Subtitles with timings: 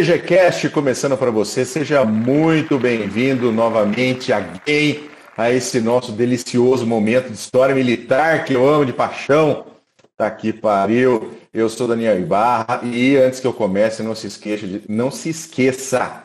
[0.00, 1.62] CGCast começando para você.
[1.62, 8.66] Seja muito bem-vindo novamente alguém a esse nosso delicioso momento de história militar que eu
[8.66, 9.66] amo de paixão.
[10.16, 11.34] Tá aqui, pariu.
[11.52, 15.28] Eu sou Daniel Ibarra e antes que eu comece, não se esqueça de não se
[15.28, 16.24] esqueça,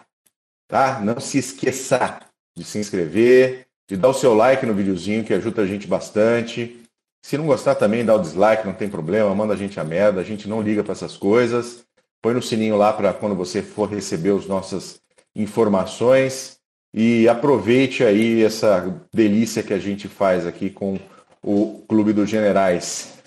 [0.69, 1.01] tá?
[1.03, 2.19] Não se esqueça
[2.55, 6.81] de se inscrever, de dar o seu like no videozinho que ajuda a gente bastante.
[7.21, 10.21] Se não gostar também, dá o dislike, não tem problema, manda a gente a merda,
[10.21, 11.85] a gente não liga para essas coisas.
[12.25, 14.99] Põe no sininho lá para quando você for receber as nossas
[15.35, 16.57] informações
[16.91, 20.97] e aproveite aí essa delícia que a gente faz aqui com
[21.43, 23.19] o Clube dos Generais.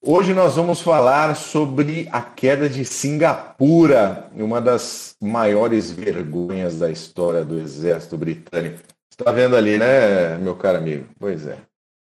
[0.00, 7.44] Hoje nós vamos falar sobre a queda de Singapura, uma das maiores vergonhas da história
[7.44, 8.78] do exército britânico.
[9.10, 11.04] Está vendo ali, né, meu caro amigo?
[11.18, 11.58] Pois é.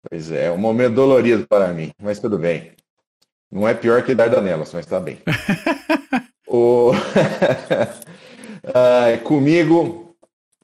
[0.09, 2.72] Pois é, é um momento dolorido para mim, mas tudo bem.
[3.52, 5.19] Não é pior que Dardanelas, mas está bem.
[8.63, 8.69] O...
[8.73, 10.15] ah, comigo,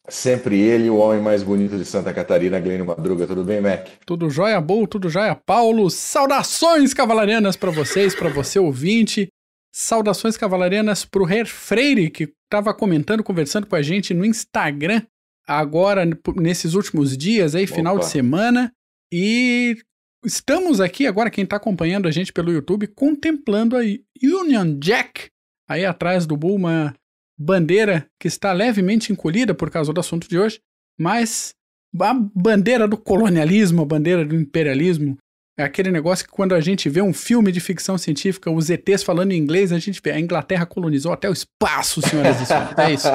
[0.10, 3.26] sempre ele, o homem mais bonito de Santa Catarina, Glênio Madruga.
[3.26, 3.88] Tudo bem, Mac?
[4.06, 5.90] Tudo jóia, Bull, tudo jóia, Paulo.
[5.90, 9.28] Saudações cavalarianas para vocês, para você ouvinte.
[9.72, 15.02] Saudações cavalarianas pro Herr Freire, que estava comentando, conversando com a gente no Instagram,
[15.48, 16.04] agora,
[16.36, 17.76] nesses últimos dias, aí, Opa.
[17.76, 18.72] final de semana.
[19.12, 19.76] E
[20.24, 23.82] estamos aqui, agora, quem está acompanhando a gente pelo YouTube, contemplando a
[24.22, 25.33] Union Jack
[25.74, 26.94] aí atrás do Bull uma
[27.38, 30.60] bandeira que está levemente encolhida por causa do assunto de hoje,
[31.00, 31.54] mas
[32.00, 35.18] a bandeira do colonialismo, a bandeira do imperialismo,
[35.58, 39.04] é aquele negócio que quando a gente vê um filme de ficção científica, os ETs
[39.04, 42.78] falando em inglês, a gente vê a Inglaterra colonizou até o espaço, senhoras e senhores.
[42.78, 43.08] É isso.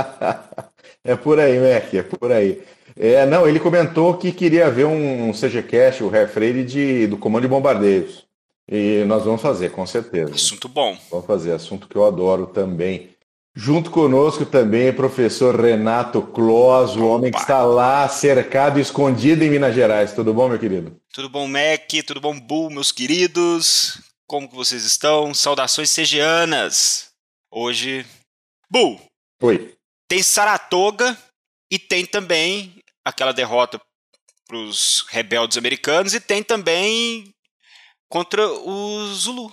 [1.04, 2.62] é por aí, Mac, é por aí.
[2.96, 7.48] É, não, ele comentou que queria ver um CGCast, o Freire, de, do Comando de
[7.48, 8.27] Bombardeiros.
[8.70, 10.34] E nós vamos fazer, com certeza.
[10.34, 10.96] Assunto bom.
[11.10, 13.16] Vamos fazer, assunto que eu adoro também.
[13.56, 19.74] Junto conosco também, professor Renato Clos, o homem que está lá cercado, escondido em Minas
[19.74, 20.12] Gerais.
[20.12, 21.00] Tudo bom, meu querido?
[21.12, 21.88] Tudo bom, Mac?
[22.06, 24.00] Tudo bom, Bu, meus queridos?
[24.28, 25.32] Como que vocês estão?
[25.34, 27.08] Saudações segianas.
[27.50, 28.06] Hoje,
[28.70, 29.00] Bu.
[29.42, 29.74] Oi.
[30.06, 31.16] Tem Saratoga
[31.70, 32.74] e tem também
[33.04, 33.80] aquela derrota
[34.46, 37.34] para os rebeldes americanos e tem também
[38.08, 39.52] contra o Zulu.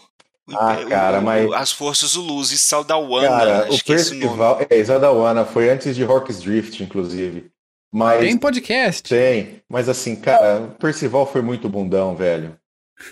[0.54, 1.52] Ah, cara, mas.
[1.54, 3.28] As forças Zulus e Saldawana.
[3.28, 4.60] Cara, o Percival.
[4.70, 7.50] É, Saldawana foi antes de Rock's Drift, inclusive.
[7.92, 8.20] Mas...
[8.20, 9.04] Tem podcast.
[9.04, 12.58] Tem, mas assim, cara, o Percival foi muito bundão, velho.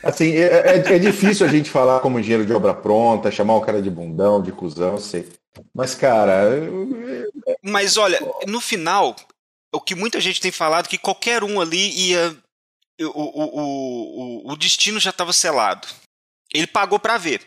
[0.01, 3.61] Assim, é, é, é, difícil a gente falar como engenheiro de obra pronta, chamar o
[3.61, 5.27] cara de bundão, de cuzão, sei.
[5.73, 6.49] Mas, cara.
[7.61, 9.15] Mas olha, no final,
[9.73, 12.35] o que muita gente tem falado que qualquer um ali ia
[13.01, 15.87] o, o, o, o destino já estava selado.
[16.53, 17.41] Ele pagou para ver.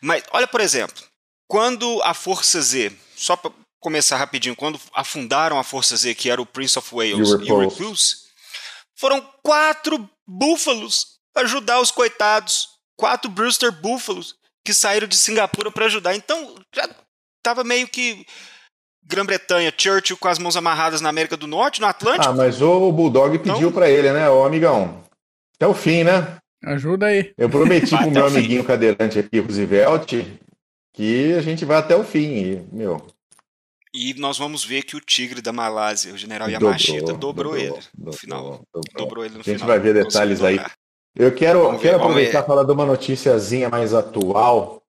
[0.00, 1.02] Mas olha, por exemplo,
[1.48, 3.50] quando a Força Z, só para
[3.80, 7.58] começar rapidinho, quando afundaram a Força Z, que era o Prince of Wales e o
[7.58, 8.28] Repulse,
[8.94, 12.68] foram quatro búfalos para ajudar os coitados.
[12.96, 14.34] Quatro Brewster búfalos
[14.64, 16.14] que saíram de Singapura para ajudar.
[16.14, 16.88] Então já
[17.38, 18.26] estava meio que
[19.04, 22.32] Grã-Bretanha, Churchill com as mãos amarradas na América do Norte, no Atlântico.
[22.32, 23.72] Ah, mas o Bulldog pediu então...
[23.72, 25.02] para ele, né, ô amigão?
[25.56, 26.36] Até o fim, né?
[26.64, 27.32] Ajuda aí.
[27.36, 30.12] Eu prometi pro meu amiguinho cadeirante aqui, Roosevelt,
[30.94, 33.04] que a gente vai até o fim, e, meu.
[33.92, 37.68] E nós vamos ver que o tigre da Malásia, o general Yamashita, dobrou, dobrou, ele
[37.68, 38.42] dobrou, no final.
[38.72, 39.54] Dobrou, dobrou ele no final.
[39.54, 39.68] A gente final.
[39.68, 40.60] vai ver detalhes aí.
[41.16, 44.79] Eu quero, quero aproveitar e falar de uma noticiazinha mais atual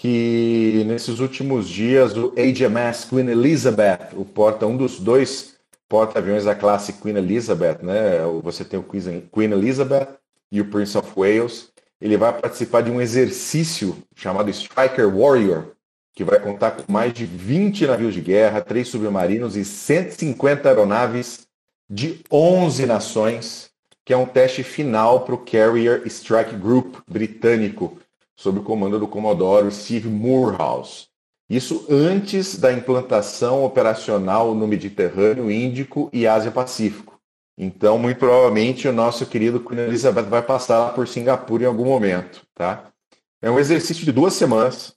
[0.00, 5.56] que nesses últimos dias o HMS Queen Elizabeth, o porta um dos dois
[5.86, 8.20] porta-aviões da classe Queen Elizabeth, né?
[8.42, 10.08] Você tem o Queen Elizabeth
[10.50, 11.68] e o Prince of Wales.
[12.00, 15.72] Ele vai participar de um exercício chamado Striker Warrior,
[16.14, 21.46] que vai contar com mais de 20 navios de guerra, três submarinos e 150 aeronaves
[21.90, 23.70] de 11 nações,
[24.02, 27.98] que é um teste final para o Carrier Strike Group britânico,
[28.40, 31.08] sob o comando do Comodoro Steve Moorhouse.
[31.48, 37.20] Isso antes da implantação operacional no Mediterrâneo, Índico e Ásia-Pacífico.
[37.58, 42.40] Então, muito provavelmente, o nosso querido Queen Elizabeth vai passar por Singapura em algum momento.
[42.54, 42.84] Tá?
[43.42, 44.94] É um exercício de duas semanas,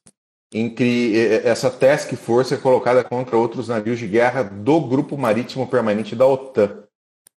[0.54, 1.14] em que
[1.44, 6.26] essa task force é colocada contra outros navios de guerra do Grupo Marítimo Permanente da
[6.26, 6.84] OTAN.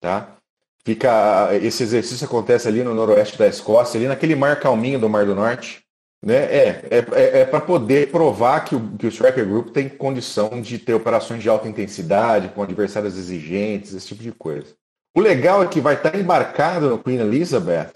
[0.02, 0.36] Tá?
[0.84, 5.26] Fica, esse exercício acontece ali no noroeste da Escócia, ali naquele mar calminho do Mar
[5.26, 5.83] do Norte.
[6.24, 6.36] Né?
[6.36, 10.62] É, é, é, é para poder provar que o, que o Striker Group tem condição
[10.62, 14.74] de ter operações de alta intensidade, com adversários exigentes, esse tipo de coisa.
[15.16, 17.92] O legal é que vai estar embarcado no Queen Elizabeth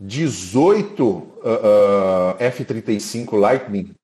[0.00, 3.94] 18 uh, uh, F-35 Lightning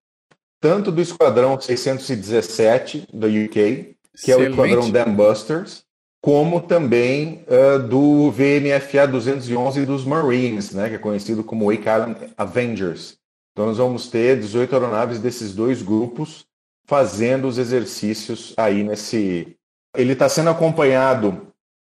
[0.65, 4.47] tanto do Esquadrão 617 da UK, que Excelente.
[4.47, 5.85] é o Esquadrão Dambusters,
[6.23, 12.17] como também uh, do VMFA 211 dos Marines, né, que é conhecido como Wake Island
[12.39, 13.19] Avengers.
[13.55, 16.45] Então nós vamos ter 18 aeronaves desses dois grupos
[16.87, 19.57] fazendo os exercícios aí nesse.
[19.97, 21.47] Ele está sendo acompanhado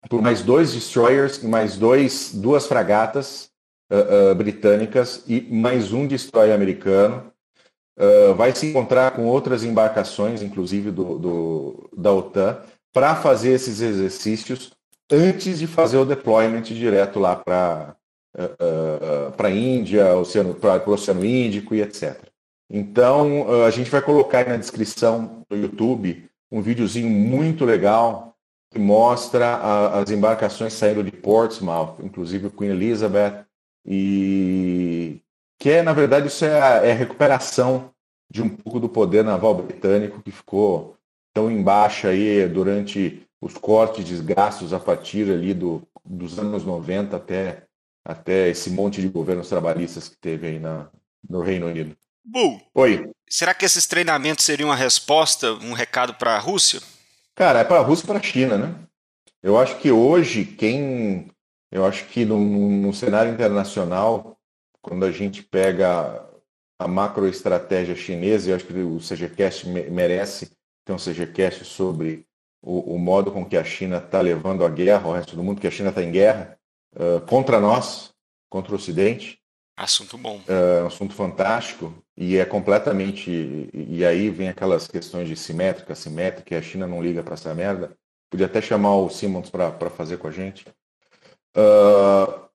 [0.07, 3.49] por mais dois destroyers e mais dois, duas fragatas
[3.91, 7.31] uh, uh, britânicas e mais um destroyer americano.
[7.97, 12.59] Uh, vai se encontrar com outras embarcações, inclusive do, do da OTAN,
[12.93, 14.71] para fazer esses exercícios
[15.11, 17.95] antes de fazer o deployment direto lá para
[18.35, 20.05] uh, para a Índia,
[20.59, 22.19] para o Oceano Índico e etc.
[22.69, 28.35] Então, a gente vai colocar aí na descrição do YouTube um videozinho muito legal
[28.71, 33.45] que mostra a, as embarcações saindo de Portsmouth, inclusive o Queen Elizabeth,
[33.85, 35.21] e
[35.59, 37.91] que é, na verdade, isso é a, é a recuperação
[38.29, 40.95] de um pouco do poder naval britânico que ficou
[41.33, 47.15] tão embaixo aí durante os cortes de gastos a partir ali do, dos anos 90
[47.15, 47.63] até,
[48.05, 50.87] até esse monte de governos trabalhistas que teve aí na,
[51.27, 51.97] no Reino Unido.
[52.23, 53.09] Bu, Oi.
[53.27, 56.79] Será que esses treinamentos seriam uma resposta, um recado para a Rússia?
[57.33, 58.75] Cara, é para a Rússia e para a China, né?
[59.41, 61.31] Eu acho que hoje quem,
[61.71, 64.37] eu acho que no, no cenário internacional,
[64.81, 66.23] quando a gente pega
[66.79, 70.51] a macroestratégia chinesa, eu acho que o CGCast merece
[70.83, 72.25] ter um CGCast sobre
[72.61, 75.61] o, o modo com que a China está levando a guerra, o resto do mundo,
[75.61, 76.57] que a China está em guerra
[76.95, 78.13] uh, contra nós,
[78.49, 79.39] contra o Ocidente.
[79.77, 80.41] Assunto bom.
[80.47, 83.69] É um assunto fantástico e é completamente.
[83.73, 87.53] E aí vem aquelas questões de simétrica, simétrica, e a China não liga para essa
[87.53, 87.91] merda.
[88.29, 90.65] Podia até chamar o Simmons para fazer com a gente.
[91.55, 92.45] Uh,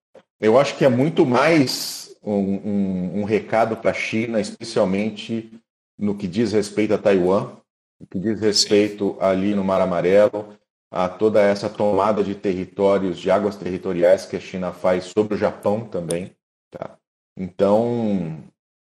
[0.41, 5.53] eu acho que é muito mais um, um, um recado para a China, especialmente
[5.99, 7.53] no que diz respeito a Taiwan,
[8.01, 9.17] no que diz respeito Sim.
[9.21, 10.57] ali no Mar Amarelo,
[10.91, 15.39] a toda essa tomada de territórios, de águas territoriais que a China faz sobre o
[15.39, 16.35] Japão também.
[16.71, 16.97] Tá?
[17.37, 18.43] Então,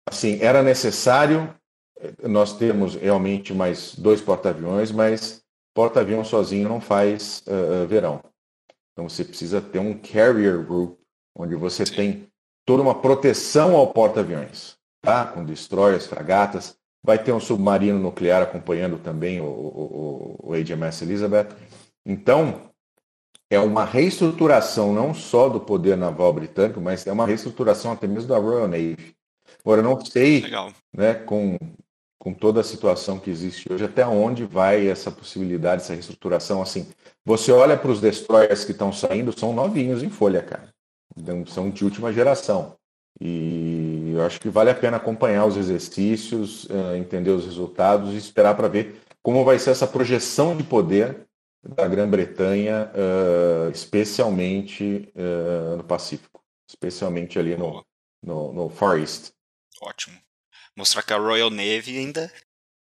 [0.09, 1.53] assim, era necessário
[2.23, 5.43] nós temos realmente mais dois porta-aviões, mas
[5.75, 8.21] porta-avião sozinho não faz uh, verão.
[8.93, 10.99] Então você precisa ter um carrier group,
[11.35, 11.95] onde você Sim.
[11.95, 12.29] tem
[12.65, 15.27] toda uma proteção ao porta-aviões, tá?
[15.27, 16.77] com destroyers, fragatas.
[17.03, 21.49] Vai ter um submarino nuclear acompanhando também o, o, o HMS Elizabeth.
[22.07, 22.71] Então,
[23.51, 28.29] é uma reestruturação não só do poder naval britânico, mas é uma reestruturação até mesmo
[28.29, 29.15] da Royal Navy.
[29.65, 30.45] Agora, eu não sei,
[30.97, 31.59] né, com,
[32.17, 36.63] com toda a situação que existe hoje, até onde vai essa possibilidade, essa reestruturação.
[36.63, 36.89] Assim,
[37.25, 40.69] você olha para os destroyers que estão saindo, são novinhos em folha, cara.
[41.17, 42.77] Então, são de última geração.
[43.21, 48.19] E eu acho que vale a pena acompanhar os exercícios, eh, entender os resultados e
[48.19, 51.27] esperar para ver como vai ser essa projeção de poder
[51.69, 57.85] da Grã-Bretanha, uh, especialmente uh, no Pacífico, especialmente ali no,
[58.23, 59.33] no, no, Far East.
[59.81, 60.19] Ótimo.
[60.77, 62.31] Mostrar que a Royal Navy ainda.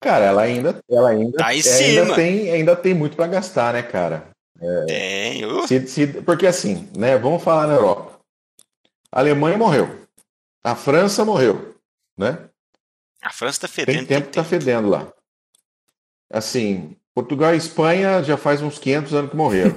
[0.00, 4.31] Cara, ela ainda, ela ainda, tá ainda tem, ainda tem muito para gastar, né, cara?
[4.61, 5.44] É, tem.
[5.44, 5.67] Uh.
[5.67, 7.19] Se, se, porque assim, né?
[7.19, 8.21] Vamos falar na Europa.
[9.11, 10.07] A Alemanha morreu.
[10.62, 11.76] A França morreu,
[12.16, 12.49] né?
[13.23, 13.99] A França tá fedendo.
[13.99, 15.12] Tem tempo que tá fedendo lá.
[16.31, 19.75] Assim, Portugal e Espanha já faz uns 500 anos que morreram.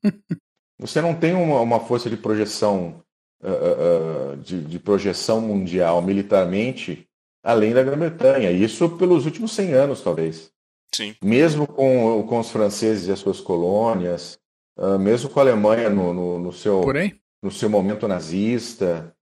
[0.80, 3.02] Você não tem uma, uma força de projeção
[3.42, 7.06] uh, uh, de, de, projeção mundial militarmente
[7.42, 8.50] além da Grã-Bretanha.
[8.50, 10.50] Isso pelos últimos 100 anos, talvez.
[10.94, 11.14] Sim.
[11.22, 14.38] Mesmo com, com os franceses e as suas colônias,
[14.78, 16.82] uh, mesmo com a Alemanha no, no, no seu,
[17.42, 19.14] no seu momento nazista.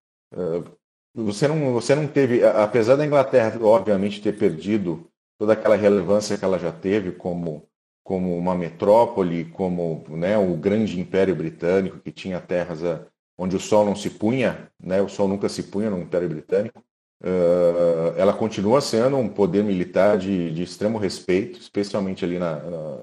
[1.12, 5.12] você, não, você não teve, apesar da Inglaterra, obviamente, ter perdido
[5.42, 7.68] toda aquela relevância que ela já teve como,
[8.04, 13.04] como uma metrópole, como né, o grande império britânico que tinha terras a,
[13.37, 16.80] onde o sol não se punha, né, o sol nunca se punha no império britânico.
[17.20, 22.99] Uh, ela continua sendo um poder militar de, de extremo respeito, especialmente ali na, na,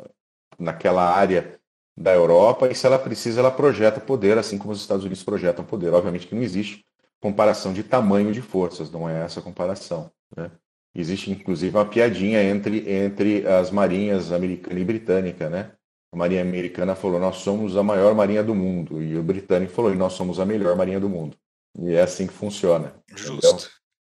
[0.58, 1.60] naquela área
[1.98, 5.66] da Europa, e se ela precisa, ela projeta poder, assim como os Estados Unidos projetam
[5.66, 5.94] poder.
[5.94, 6.86] Obviamente que não existe
[7.20, 10.10] comparação de tamanho de forças, não é essa comparação.
[10.38, 10.50] Né?
[10.96, 15.72] Existe inclusive uma piadinha entre, entre as marinhas americana e britânica, né?
[16.12, 19.02] A marinha americana falou, nós somos a maior marinha do mundo.
[19.02, 21.38] E o britânico falou, nós somos a melhor marinha do mundo.
[21.78, 22.96] E é assim que funciona.
[23.16, 23.38] Justo.
[23.38, 23.60] Então,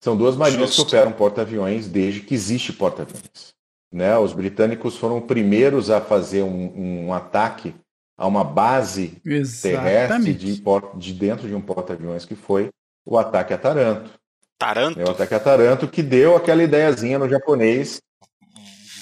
[0.02, 0.86] são duas marinhas Justo.
[0.86, 3.54] que operam porta-aviões desde que existe porta-aviões.
[3.92, 4.16] Né?
[4.16, 7.74] Os britânicos foram os primeiros a fazer um, um ataque
[8.16, 9.84] a uma base Exatamente.
[9.84, 10.62] terrestre de,
[10.96, 12.70] de dentro de um porta-aviões, que foi
[13.04, 14.10] o ataque a Taranto.
[14.58, 15.00] Taranto?
[15.00, 18.00] É o ataque a Taranto que deu aquela ideiazinha no japonês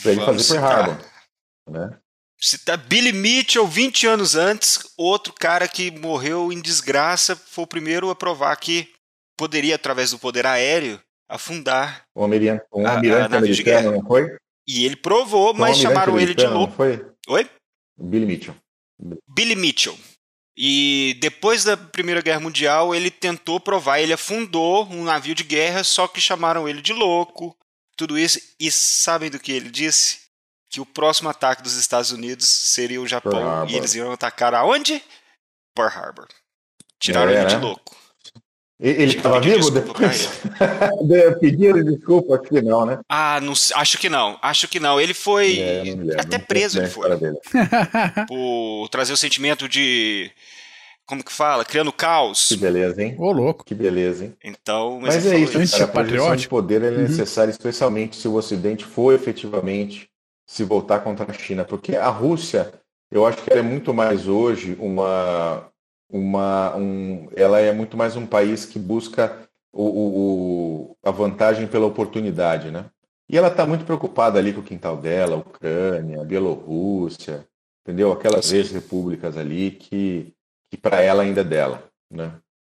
[0.02, 0.97] para ele fazer Pearl Harbor.
[1.69, 1.99] Né?
[2.38, 8.09] Cita Billy Mitchell, 20 anos antes, outro cara que morreu em desgraça, foi o primeiro
[8.09, 8.88] a provar que
[9.37, 14.37] poderia, através do poder aéreo, afundar um almirante, um almirante a, a americano, não foi?
[14.66, 16.75] E ele provou, mas chamaram ele de louco.
[16.75, 17.07] Foi?
[17.28, 17.49] Oi?
[17.99, 18.54] Billy Mitchell.
[19.28, 19.97] Billy Mitchell.
[20.62, 25.82] E depois da Primeira Guerra Mundial, ele tentou provar, ele afundou um navio de guerra,
[25.82, 27.56] só que chamaram ele de louco,
[27.96, 28.38] tudo isso.
[28.60, 30.20] E sabem do que ele disse?
[30.68, 35.02] Que o próximo ataque dos Estados Unidos seria o Japão e eles iam atacar aonde?
[35.74, 36.28] Pearl Harbor.
[36.98, 37.62] Tiraram é, ele de né?
[37.62, 37.96] louco.
[38.80, 40.30] Ele estava vivo depois?
[41.38, 42.99] Pediram desculpa, que não, né?
[43.06, 44.38] Ah, não, acho que não.
[44.40, 44.99] Acho que não.
[44.99, 45.58] Ele foi.
[45.58, 47.10] É, lembro, até preso ele foi.
[48.26, 50.30] Por trazer o sentimento de.
[51.04, 51.64] Como que fala?
[51.64, 52.49] Criando caos.
[52.49, 53.16] Que beleza, hein?
[53.18, 53.64] Ô, louco.
[53.64, 54.37] Que beleza, hein?
[54.42, 55.84] Então, mas, mas é isso, cara.
[55.84, 57.02] A posição de poder é uhum.
[57.02, 60.08] necessária, especialmente se o Ocidente for efetivamente
[60.46, 61.64] se voltar contra a China.
[61.64, 62.72] Porque a Rússia,
[63.10, 65.68] eu acho que ela é muito mais hoje uma,
[66.10, 71.86] uma, um, ela é muito mais um país que busca o, o, a vantagem pela
[71.86, 72.86] oportunidade, né?
[73.28, 77.46] E ela está muito preocupada ali com o quintal dela, Ucrânia, Bielorrússia,
[77.84, 78.10] entendeu?
[78.10, 80.34] Aquelas ex-repúblicas ali que,
[80.68, 82.32] que para ela ainda é dela, né?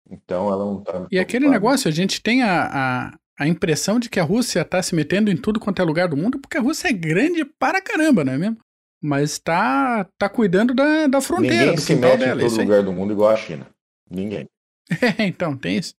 [0.09, 1.07] Então ela não está.
[1.11, 4.81] E aquele negócio, a gente tem a, a, a impressão de que a Rússia está
[4.81, 7.81] se metendo em tudo quanto é lugar do mundo, porque a Rússia é grande para
[7.81, 8.57] caramba, não é mesmo?
[9.01, 11.67] Mas tá, tá cuidando da, da fronteira.
[11.67, 13.67] Ninguém se mete dela, em todo lugar do mundo igual a China.
[14.09, 14.47] Ninguém.
[14.89, 15.93] É, então, tem isso.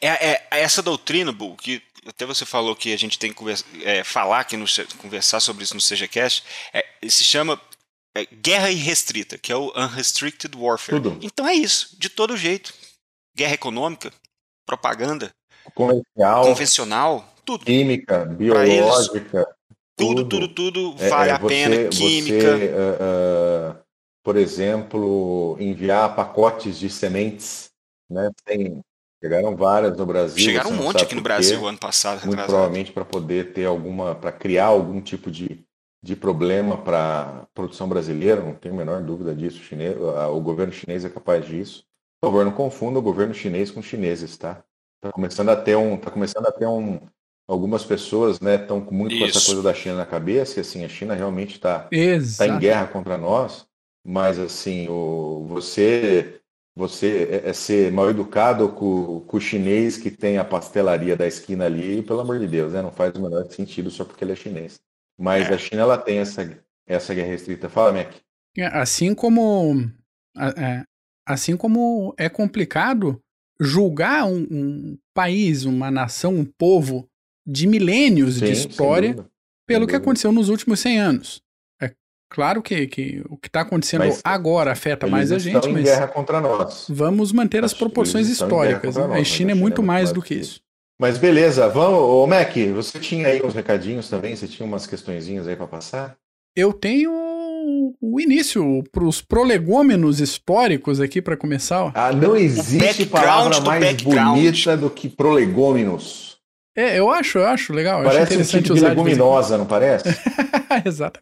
[0.00, 3.36] É, é, é essa doutrina, Bu, que até você falou que a gente tem que
[3.36, 4.66] conversa, é, falar aqui, no,
[4.98, 6.42] conversar sobre isso no CGCast,
[6.72, 7.60] é, se chama
[8.14, 11.00] é, guerra irrestrita, que é o Unrestricted Warfare.
[11.00, 11.18] Tudo.
[11.22, 12.74] Então é isso, de todo jeito.
[13.36, 14.12] Guerra econômica,
[14.66, 15.32] propaganda,
[15.74, 17.64] comercial, convencional, tudo.
[17.64, 19.46] Química, biológica.
[19.96, 21.88] Tudo, tudo, tudo, é, vale é, você, a pena.
[21.88, 22.58] Química.
[22.58, 23.82] Você, uh, uh,
[24.22, 27.70] por exemplo, enviar pacotes de sementes,
[28.10, 28.30] né?
[28.44, 28.80] Tem,
[29.22, 30.42] chegaram várias no Brasil.
[30.42, 32.24] Chegaram um monte aqui no Brasil ano passado.
[32.24, 32.52] Muito retrasado.
[32.52, 35.64] provavelmente para poder ter alguma, para criar algum tipo de,
[36.02, 39.60] de problema para a produção brasileira, não tenho a menor dúvida disso.
[39.60, 41.84] O, chinês, o governo chinês é capaz disso.
[42.20, 44.62] Por favor, não confunda o governo chinês com chineses, tá?
[44.96, 47.00] Está começando a ter um, tá começando a ter um,
[47.52, 49.20] algumas pessoas né estão muito Isso.
[49.20, 51.88] com essa coisa da China na cabeça e assim a China realmente está
[52.38, 53.66] tá em guerra contra nós
[54.04, 56.40] mas assim o você
[56.74, 61.26] você é, é ser mal educado com, com, o chinês que tem a pastelaria da
[61.26, 64.32] esquina ali pelo amor de Deus né não faz o menor sentido só porque ele
[64.32, 64.80] é chinês
[65.18, 65.54] mas é.
[65.54, 68.14] a China ela tem essa essa guerra restrita fala Mac
[68.56, 69.90] é, assim como
[70.56, 70.84] é,
[71.26, 73.22] assim como é complicado
[73.60, 77.11] julgar um, um país uma nação um povo
[77.46, 79.16] de milênios Sim, de história
[79.66, 81.42] pelo que aconteceu nos últimos 100 anos.
[81.80, 81.92] É
[82.30, 86.08] claro que, que o que está acontecendo mas agora afeta mais a gente, mas guerra
[86.08, 86.86] contra nós.
[86.88, 88.96] vamos manter as proporções históricas.
[88.96, 89.06] Né?
[89.06, 90.60] Nós, a China é muito China é mais do que isso.
[91.00, 95.48] Mas beleza, vamos, ô Mac, você tinha aí uns recadinhos também, você tinha umas questõezinhas
[95.48, 96.16] aí para passar?
[96.54, 97.10] Eu tenho
[98.00, 101.90] o início para os prolegômenos históricos aqui para começar.
[101.94, 106.31] Ah, não existe palavra mais bonita do que prolegômenos.
[106.76, 108.02] É, eu acho, eu acho legal.
[108.02, 110.08] Parece um tipo de leguminosa, não parece?
[110.84, 111.20] Exato.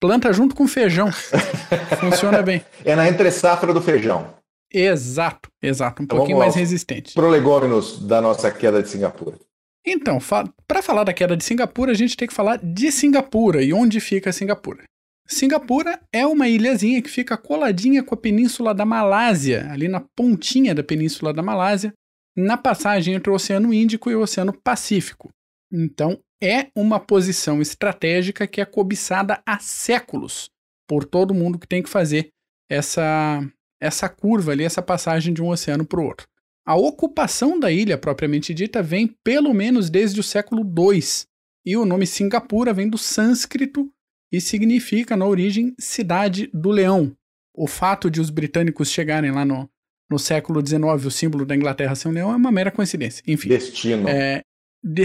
[0.00, 1.10] Planta junto com feijão.
[2.00, 2.64] Funciona bem.
[2.84, 4.34] É na entre safra do feijão.
[4.72, 6.02] Exato, exato.
[6.02, 7.14] Um então, pouquinho mais resistente.
[7.14, 9.36] Prolegômenos da nossa queda de Singapura.
[9.84, 10.18] Então,
[10.66, 14.00] para falar da queda de Singapura, a gente tem que falar de Singapura e onde
[14.00, 14.84] fica Singapura.
[15.26, 20.74] Singapura é uma ilhazinha que fica coladinha com a península da Malásia, ali na pontinha
[20.74, 21.92] da península da Malásia,
[22.36, 25.30] na passagem entre o Oceano Índico e o Oceano Pacífico.
[25.70, 30.50] Então, é uma posição estratégica que é cobiçada há séculos
[30.88, 32.30] por todo mundo que tem que fazer
[32.68, 33.40] essa,
[33.80, 36.26] essa curva ali, essa passagem de um oceano para o outro.
[36.66, 41.00] A ocupação da ilha propriamente dita vem pelo menos desde o século II,
[41.64, 43.90] e o nome Singapura vem do sânscrito
[44.32, 47.14] e significa, na origem, cidade do leão.
[47.54, 49.68] O fato de os britânicos chegarem lá no,
[50.10, 53.22] no século XIX o símbolo da Inglaterra ser um leão é uma mera coincidência.
[53.26, 53.48] Enfim.
[53.48, 54.08] Destino.
[54.08, 54.42] É,
[54.82, 55.04] de...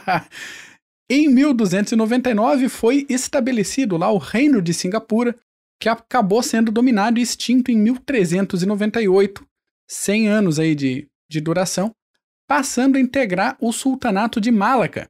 [1.10, 5.34] em 1299 foi estabelecido lá o Reino de Singapura,
[5.80, 9.46] que acabou sendo dominado e extinto em 1398,
[9.88, 11.92] 100 anos aí de, de duração,
[12.46, 15.08] passando a integrar o Sultanato de Malaca.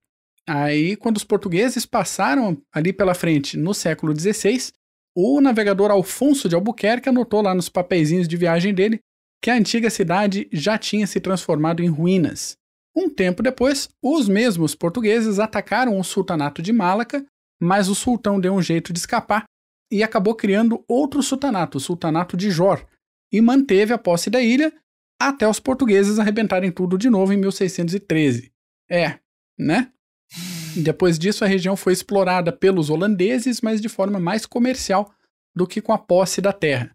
[0.48, 4.72] Aí, quando os portugueses passaram ali pela frente no século XVI,
[5.16, 9.00] o navegador Alfonso de Albuquerque anotou lá nos papeizinhos de viagem dele
[9.42, 12.54] que a antiga cidade já tinha se transformado em ruínas.
[12.94, 17.24] Um tempo depois, os mesmos portugueses atacaram o sultanato de Malaca,
[17.60, 19.44] mas o sultão deu um jeito de escapar
[19.90, 22.84] e acabou criando outro sultanato, o sultanato de Jor,
[23.32, 24.72] e manteve a posse da ilha
[25.18, 28.52] até os portugueses arrebentarem tudo de novo em 1613.
[28.90, 29.18] É,
[29.58, 29.90] né?
[30.76, 35.10] Depois disso, a região foi explorada pelos holandeses, mas de forma mais comercial
[35.54, 36.94] do que com a posse da terra.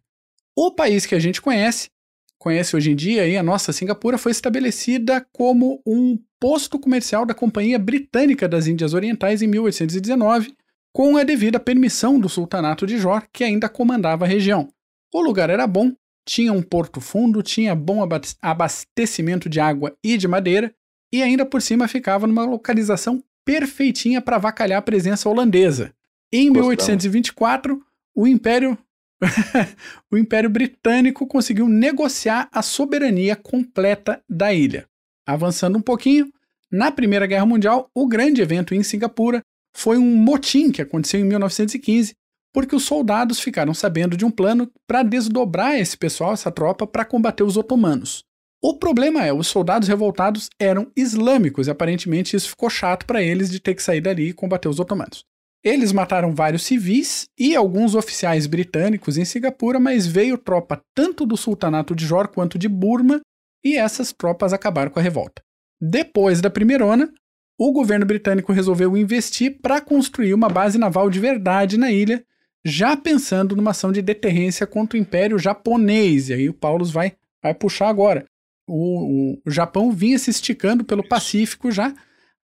[0.55, 1.89] O país que a gente conhece,
[2.37, 7.79] conhece hoje em dia, a nossa Singapura, foi estabelecida como um posto comercial da Companhia
[7.79, 10.53] Britânica das Índias Orientais em 1819,
[10.93, 14.69] com a devida permissão do Sultanato de Jor, que ainda comandava a região.
[15.13, 15.93] O lugar era bom,
[16.27, 18.07] tinha um porto fundo, tinha bom
[18.41, 20.73] abastecimento de água e de madeira,
[21.11, 25.93] e ainda por cima ficava numa localização perfeitinha para avacalhar a presença holandesa.
[26.31, 27.81] Em 1824,
[28.15, 28.77] o Império
[30.09, 34.87] o Império Britânico conseguiu negociar a soberania completa da ilha.
[35.25, 36.31] Avançando um pouquinho,
[36.71, 39.43] na Primeira Guerra Mundial, o grande evento em Singapura
[39.75, 42.15] foi um motim que aconteceu em 1915,
[42.53, 47.05] porque os soldados ficaram sabendo de um plano para desdobrar esse pessoal, essa tropa, para
[47.05, 48.25] combater os otomanos.
[48.63, 53.49] O problema é, os soldados revoltados eram islâmicos e aparentemente isso ficou chato para eles
[53.49, 55.25] de ter que sair dali e combater os otomanos.
[55.63, 61.35] Eles mataram vários civis e alguns oficiais britânicos em Singapura, mas veio tropa tanto do
[61.35, 63.19] sultanato de Jor quanto de Burma
[63.63, 65.41] e essas tropas acabaram com a revolta.
[65.79, 67.11] Depois da primeirona,
[67.59, 72.23] o governo britânico resolveu investir para construir uma base naval de verdade na ilha,
[72.63, 76.29] já pensando numa ação de deterrência contra o Império Japonês.
[76.29, 78.25] E aí o Paulo vai, vai puxar agora
[78.71, 81.93] o, o Japão vinha se esticando pelo Pacífico já.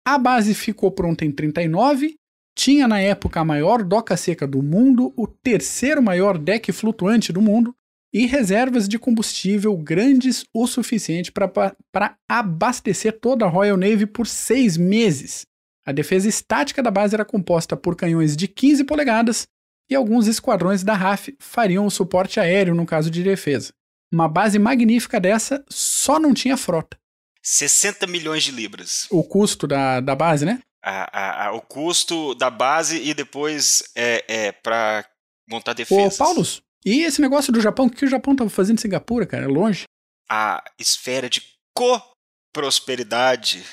[0.06, 2.16] A base ficou pronta em 39,
[2.56, 7.42] tinha na época a maior doca seca do mundo, o terceiro maior deck flutuante do
[7.42, 7.74] mundo
[8.12, 14.76] e reservas de combustível grandes o suficiente para abastecer toda a Royal Navy por seis
[14.76, 15.44] meses.
[15.84, 19.48] A defesa estática da base era composta por canhões de 15 polegadas
[19.90, 23.72] e alguns esquadrões da RAF fariam o suporte aéreo no caso de defesa.
[24.12, 25.64] Uma base magnífica dessa
[26.04, 26.98] só não tinha frota.
[27.42, 29.06] 60 milhões de libras.
[29.10, 30.60] O custo da, da base, né?
[30.82, 35.04] A, a, a, o custo da base e depois é, é para
[35.48, 36.22] montar defesa.
[36.22, 37.86] Ô, Paulos, e esse negócio do Japão?
[37.86, 39.44] O que o Japão estava fazendo em Singapura, cara?
[39.44, 39.84] É longe?
[40.30, 41.42] A esfera de
[41.74, 43.64] co-prosperidade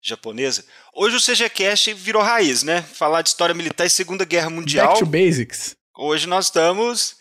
[0.00, 0.64] japonesa.
[0.94, 2.82] Hoje o CGCast virou raiz, né?
[2.82, 4.88] Falar de história militar e Segunda Guerra Mundial.
[4.88, 5.76] Back to basics.
[5.96, 7.16] Hoje nós estamos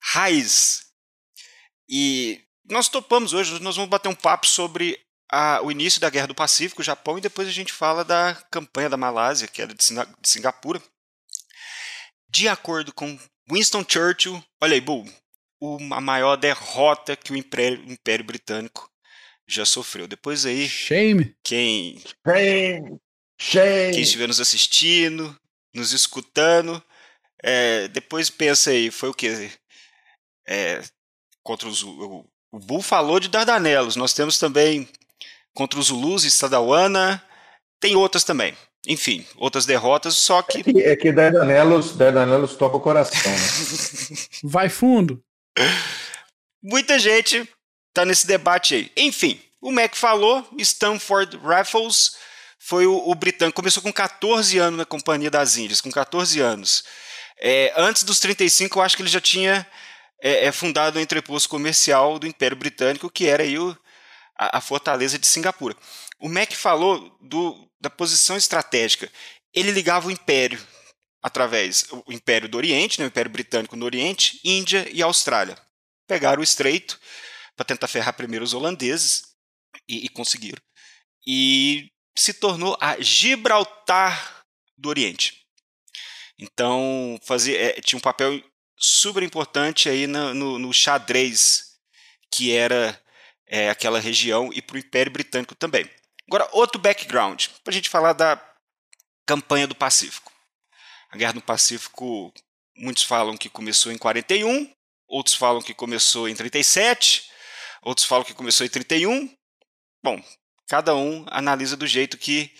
[0.00, 0.86] raiz.
[1.88, 4.98] E nós topamos hoje, nós vamos bater um papo sobre
[5.30, 8.34] a, o início da Guerra do Pacífico, o Japão, e depois a gente fala da
[8.50, 10.82] campanha da Malásia, que era de, de Singapura.
[12.30, 13.18] De acordo com
[13.50, 15.06] Winston Churchill, olha aí, Bull,
[15.92, 18.90] a maior derrota que o Império, o Império Britânico
[19.46, 20.06] já sofreu.
[20.06, 20.68] Depois aí.
[20.68, 21.34] Shame!
[21.42, 22.02] Quem.
[22.26, 23.00] Shame!
[23.40, 23.92] Shame!
[23.92, 25.36] Quem estiver nos assistindo,
[25.74, 26.82] nos escutando,
[27.42, 29.50] é, depois pensa aí, foi o quê?
[30.46, 30.82] É,
[31.42, 31.82] contra os.
[31.82, 33.96] O, o Bull falou de Dardanelos.
[33.96, 34.88] Nós temos também
[35.54, 37.22] contra os Zulus e Stadawana.
[37.80, 38.56] Tem outras também.
[38.86, 40.60] Enfim, outras derrotas, só que.
[40.60, 43.30] É que, é que Dardanelos, Dardanelos toca o coração.
[43.30, 44.18] Né?
[44.44, 45.22] Vai fundo.
[46.62, 47.46] Muita gente
[47.92, 48.92] tá nesse debate aí.
[48.96, 52.16] Enfim, o Mac falou, Stanford Raffles
[52.58, 56.84] foi o, o britânico, começou com 14 anos na Companhia das Índias, com 14 anos.
[57.40, 59.66] É, antes dos 35, eu acho que ele já tinha
[60.20, 63.76] é, é fundado o entreposto comercial do Império Britânico, que era aí o,
[64.36, 65.76] a, a, fortaleza de Singapura.
[66.18, 69.10] O Mac falou do, da posição estratégica.
[69.54, 70.60] Ele ligava o Império
[71.22, 75.56] através o Império do Oriente, né, o Império Britânico no Oriente, Índia e Austrália.
[76.06, 76.98] Pegaram o estreito
[77.56, 79.24] para tentar ferrar primeiro os holandeses
[79.88, 80.62] e, e conseguiram.
[81.26, 84.44] E se tornou a Gibraltar
[84.76, 85.44] do Oriente.
[86.38, 88.40] Então fazia, é, tinha um papel
[88.78, 91.68] super importante aí no, no, no xadrez
[92.32, 93.00] que era
[93.46, 95.90] é, aquela região e para o Império Britânico também.
[96.26, 98.40] Agora, outro background, para a gente falar da
[99.26, 100.32] campanha do Pacífico.
[101.10, 102.32] A Guerra do Pacífico,
[102.76, 104.70] muitos falam que começou em 41,
[105.06, 107.30] outros falam que começou em 37,
[107.82, 109.34] outros falam que começou em 31.
[110.02, 110.22] Bom,
[110.68, 112.54] cada um analisa do jeito que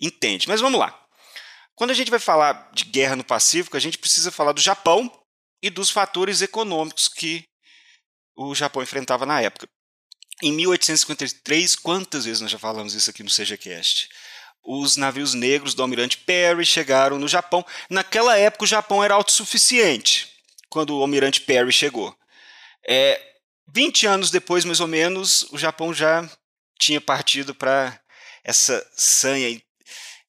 [0.00, 0.46] entende.
[0.46, 0.98] Mas vamos lá.
[1.74, 5.10] Quando a gente vai falar de guerra no Pacífico, a gente precisa falar do Japão,
[5.64, 7.42] e dos fatores econômicos que
[8.36, 9.66] o Japão enfrentava na época.
[10.42, 14.10] Em 1853, quantas vezes nós já falamos isso aqui no CGCast?
[14.62, 17.64] Os navios negros do almirante Perry chegaram no Japão.
[17.88, 20.30] Naquela época, o Japão era autossuficiente
[20.68, 22.14] quando o almirante Perry chegou.
[22.86, 23.18] É,
[23.72, 26.28] 20 anos depois, mais ou menos, o Japão já
[26.78, 27.98] tinha partido para
[28.44, 29.58] essa sanha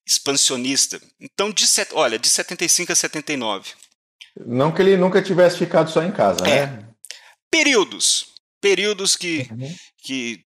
[0.06, 0.98] expansionista.
[1.20, 1.90] Então, de set...
[1.92, 3.74] olha, de 75 a 79.
[4.44, 6.66] Não que ele nunca tivesse ficado só em casa, é.
[6.66, 6.88] né?
[7.50, 8.34] Períodos.
[8.60, 9.74] Períodos que, uhum.
[10.02, 10.44] que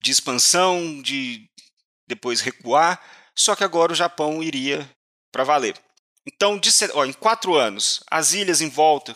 [0.00, 1.48] de expansão, de
[2.06, 3.00] depois recuar,
[3.34, 4.88] só que agora o Japão iria
[5.32, 5.76] para valer.
[6.26, 9.14] Então, de, ó, em quatro anos, as ilhas em volta,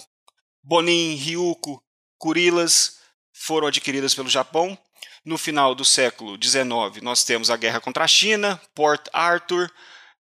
[0.62, 1.80] Bonin, Ryukyu,
[2.18, 2.98] Kurilas,
[3.32, 4.76] foram adquiridas pelo Japão.
[5.24, 9.70] No final do século XIX, nós temos a guerra contra a China, Port Arthur,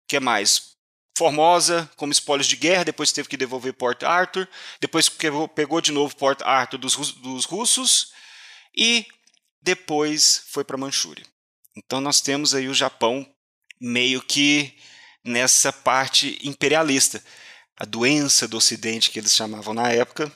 [0.07, 0.75] que é mais?
[1.21, 4.47] Formosa, como espólios de guerra, depois teve que devolver Port Arthur,
[4.79, 8.11] depois pegou de novo Port Arthur dos, dos russos
[8.75, 9.05] e
[9.61, 11.23] depois foi para Manchúria.
[11.77, 13.23] Então nós temos aí o Japão
[13.79, 14.75] meio que
[15.23, 17.23] nessa parte imperialista.
[17.79, 20.31] A doença do Ocidente, que eles chamavam na época,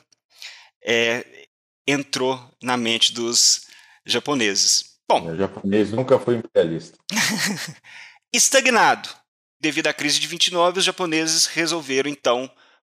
[0.84, 1.48] é,
[1.84, 3.66] entrou na mente dos
[4.04, 5.00] japoneses.
[5.08, 6.96] Bom, o japonês nunca foi imperialista.
[8.32, 9.25] Estagnado.
[9.60, 12.50] Devido à crise de 29, os japoneses resolveram então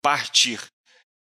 [0.03, 0.61] partir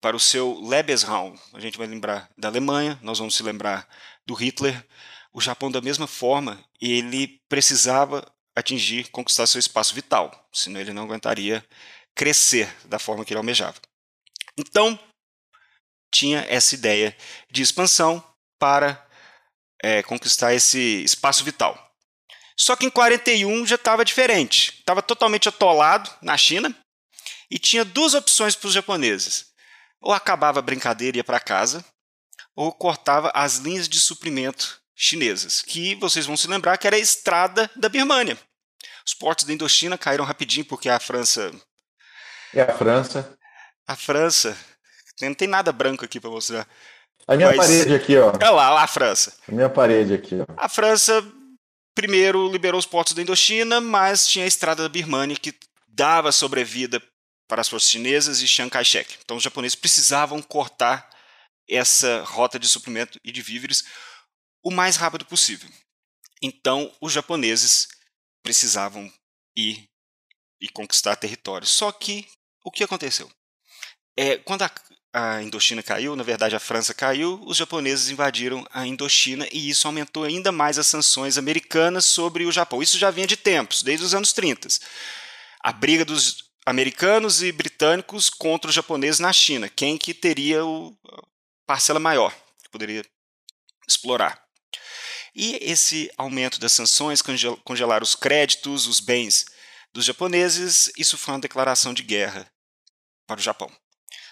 [0.01, 1.37] para o seu Lebensraum.
[1.53, 3.89] A gente vai lembrar da Alemanha, nós vamos se lembrar
[4.25, 4.85] do Hitler.
[5.33, 11.03] O Japão, da mesma forma, ele precisava atingir, conquistar seu espaço vital, senão ele não
[11.03, 11.65] aguentaria
[12.15, 13.79] crescer da forma que ele almejava.
[14.59, 14.99] Então,
[16.11, 17.15] tinha essa ideia
[17.51, 18.25] de expansão
[18.59, 19.07] para
[19.83, 21.86] é, conquistar esse espaço vital.
[22.57, 24.77] Só que em 41 já estava diferente.
[24.79, 26.75] Estava totalmente atolado na China
[27.51, 29.47] e tinha duas opções para os japoneses.
[30.01, 31.85] Ou acabava a brincadeira e ia para casa,
[32.55, 36.99] ou cortava as linhas de suprimento chinesas, que vocês vão se lembrar que era a
[36.99, 38.39] estrada da Birmânia.
[39.07, 41.53] Os portos da Indochina caíram rapidinho porque a França.
[42.55, 43.37] É a França.
[43.87, 44.57] A França.
[45.21, 46.67] Não tem nada branco aqui para mostrar.
[47.29, 47.59] A minha Mas...
[47.59, 48.29] parede aqui, ó.
[48.29, 49.35] Olha lá, lá a França.
[49.47, 50.47] A minha parede aqui, ó.
[50.57, 51.23] A França
[51.97, 55.55] primeiro liberou os portos da Indochina, mas tinha a estrada da Birmania que
[55.89, 57.03] dava sobrevida
[57.49, 59.17] para as forças chinesas e Chiang Kai-shek.
[59.25, 61.09] Então os japoneses precisavam cortar
[61.69, 63.85] essa rota de suprimento e de víveres
[64.63, 65.69] o mais rápido possível.
[66.43, 67.89] Então, os japoneses
[68.43, 69.11] precisavam
[69.57, 69.89] ir
[70.61, 71.71] e conquistar territórios.
[71.71, 72.29] Só que
[72.63, 73.31] o que aconteceu?
[74.17, 74.71] É, quando a,
[75.13, 79.87] a Indochina caiu, na verdade a França caiu, os japoneses invadiram a Indochina e isso
[79.87, 82.83] aumentou ainda mais as sanções americanas sobre o Japão.
[82.83, 84.69] Isso já vinha de tempos, desde os anos 30.
[85.63, 89.69] A briga dos americanos e britânicos contra os japoneses na China.
[89.69, 90.95] Quem que teria o
[91.67, 93.05] parcela maior que poderia
[93.89, 94.45] explorar?
[95.35, 97.23] E esse aumento das sanções,
[97.65, 99.45] congelar os créditos, os bens
[99.93, 102.51] dos japoneses, isso foi uma declaração de guerra
[103.27, 103.71] para o Japão.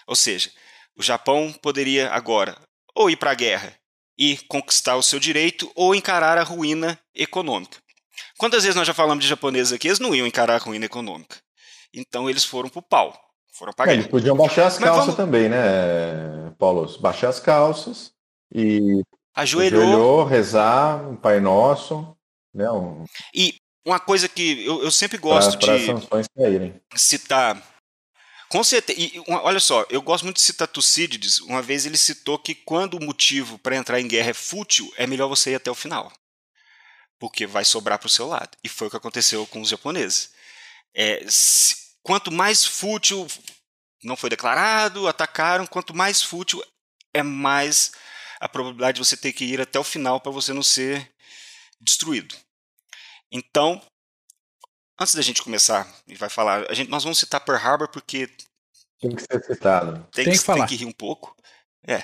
[0.07, 0.51] Ou seja,
[0.97, 2.57] o Japão poderia agora
[2.95, 3.73] ou ir para a guerra
[4.17, 7.77] e conquistar o seu direito ou encarar a ruína econômica.
[8.37, 11.37] Quantas vezes nós já falamos de japoneses aqui, eles não iam encarar a ruína econômica.
[11.93, 13.13] Então eles foram para o pau,
[13.53, 15.15] foram para é, Eles podiam baixar as calças vamos...
[15.15, 16.85] também, né, Paulo?
[16.99, 18.13] Baixar as calças
[18.53, 19.01] e
[19.35, 19.81] Ajoelhou.
[19.81, 22.15] Ajoelhou, rezar, um Pai Nosso.
[22.53, 23.03] Né, um...
[23.33, 23.55] E
[23.85, 27.61] uma coisa que eu, eu sempre gosto pra, de citar.
[28.49, 28.99] Com certeza.
[28.99, 31.39] E, olha só, eu gosto muito de citar Tucídides.
[31.39, 35.07] Uma vez ele citou que quando o motivo para entrar em guerra é fútil, é
[35.07, 36.11] melhor você ir até o final.
[37.19, 38.57] Porque vai sobrar para o seu lado.
[38.63, 40.31] E foi o que aconteceu com os japoneses.
[40.93, 43.27] É, se, quanto mais fútil
[44.03, 46.63] não foi declarado, atacaram, quanto mais fútil
[47.13, 47.91] é mais
[48.39, 51.11] a probabilidade de você ter que ir até o final para você não ser
[51.81, 52.35] destruído.
[53.31, 53.81] Então,
[54.99, 58.29] antes da gente começar e vai falar, a gente, nós vamos citar Pearl Harbor porque
[58.99, 60.07] tem que ser citado.
[60.11, 60.67] Tem, tem que, que, falar.
[60.67, 61.35] Tem que rir um pouco.
[61.85, 62.03] É,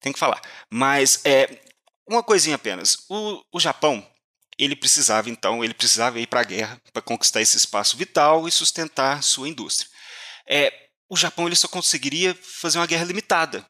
[0.00, 0.40] tem que falar.
[0.70, 1.60] Mas é
[2.08, 3.04] uma coisinha apenas.
[3.08, 4.06] O, o Japão,
[4.58, 8.52] ele precisava então, ele precisava ir para a guerra para conquistar esse espaço vital e
[8.52, 9.90] sustentar sua indústria.
[10.48, 10.72] É,
[11.08, 13.64] o Japão ele só conseguiria fazer uma guerra limitada,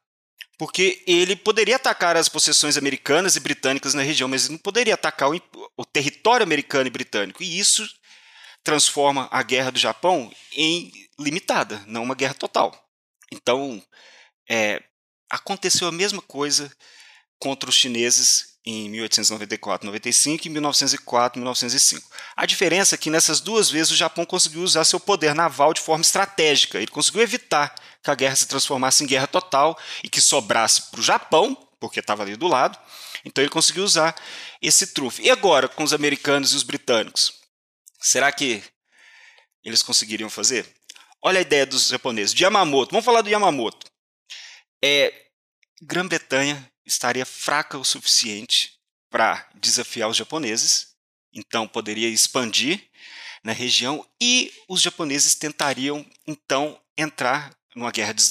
[0.59, 4.94] porque ele poderia atacar as possessões americanas e britânicas na região, mas ele não poderia
[4.94, 5.40] atacar o,
[5.77, 7.42] o território americano e britânico.
[7.42, 7.87] E isso
[8.62, 12.73] transforma a guerra do Japão em limitada, não uma guerra total.
[13.33, 13.83] Então,
[14.49, 14.83] é,
[15.31, 16.70] aconteceu a mesma coisa
[17.38, 22.11] contra os chineses em 1894, 95 e 1904, 1905.
[22.37, 25.81] A diferença é que nessas duas vezes o Japão conseguiu usar seu poder naval de
[25.81, 26.79] forma estratégica.
[26.79, 31.01] Ele conseguiu evitar que a guerra se transformasse em guerra total e que sobrasse para
[31.01, 32.79] o Japão, porque estava ali do lado.
[33.25, 34.14] Então ele conseguiu usar
[34.61, 35.23] esse trunfo.
[35.23, 37.39] E agora, com os americanos e os britânicos?
[38.00, 38.62] Será que
[39.62, 40.66] eles conseguiriam fazer?
[41.22, 42.34] Olha a ideia dos japoneses.
[42.34, 42.92] De Yamamoto.
[42.92, 43.86] Vamos falar do Yamamoto.
[44.82, 45.26] É,
[45.82, 48.78] Grã-Bretanha estaria fraca o suficiente
[49.10, 50.94] para desafiar os japoneses,
[51.32, 52.88] então poderia expandir
[53.42, 58.22] na região e os japoneses tentariam então entrar numa guerra de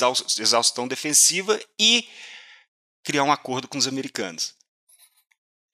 [0.42, 2.08] exaustão defensiva e
[3.04, 4.56] criar um acordo com os americanos.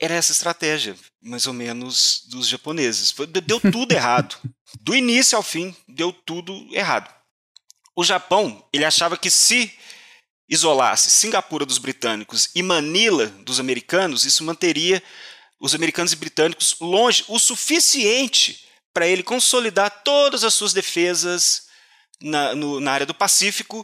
[0.05, 3.11] Era essa estratégia, mais ou menos, dos japoneses.
[3.43, 4.37] Deu tudo errado.
[4.79, 7.11] Do início ao fim, deu tudo errado.
[7.95, 9.73] O Japão, ele achava que se
[10.47, 15.01] isolasse Singapura dos britânicos e Manila dos americanos, isso manteria
[15.59, 18.63] os americanos e britânicos longe o suficiente
[18.93, 21.63] para ele consolidar todas as suas defesas
[22.21, 23.83] na, no, na área do Pacífico.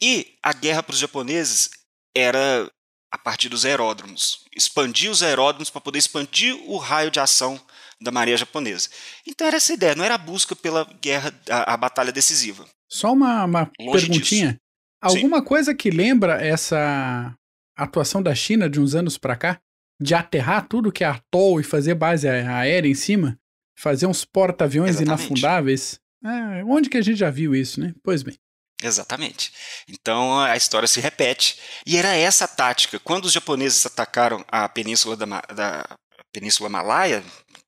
[0.00, 1.70] E a guerra para os japoneses
[2.14, 2.70] era
[3.10, 4.44] a partir dos aeródromos.
[4.54, 7.60] Expandir os aeródromos para poder expandir o raio de ação
[8.00, 8.88] da marinha japonesa.
[9.26, 12.66] Então era essa a ideia, não era a busca pela guerra, a, a batalha decisiva.
[12.88, 14.48] Só uma, uma perguntinha.
[14.48, 14.60] Disso.
[15.00, 15.44] Alguma Sim.
[15.44, 17.34] coisa que lembra essa
[17.76, 19.60] atuação da China de uns anos para cá?
[20.00, 23.38] De aterrar tudo que é atol e fazer base aérea em cima?
[23.78, 26.00] Fazer uns porta-aviões inafundáveis?
[26.24, 27.94] É, onde que a gente já viu isso, né?
[28.02, 28.36] Pois bem.
[28.82, 29.52] Exatamente.
[29.88, 31.58] Então a história se repete.
[31.86, 32.98] E era essa a tática.
[32.98, 35.98] Quando os japoneses atacaram a península da, da
[36.32, 37.24] península Malaya,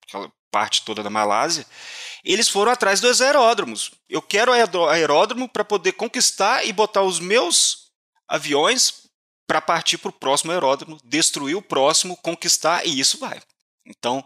[0.06, 1.66] aquela parte toda da Malásia,
[2.24, 3.92] eles foram atrás dos aeródromos.
[4.08, 7.88] Eu quero aeródromo para poder conquistar e botar os meus
[8.28, 9.06] aviões
[9.46, 13.40] para partir para o próximo aeródromo, destruir o próximo, conquistar e isso vai.
[13.86, 14.22] Então,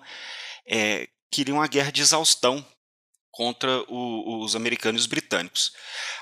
[0.67, 2.65] é, queriam uma guerra de exaustão
[3.33, 5.73] contra o, os americanos e os britânicos.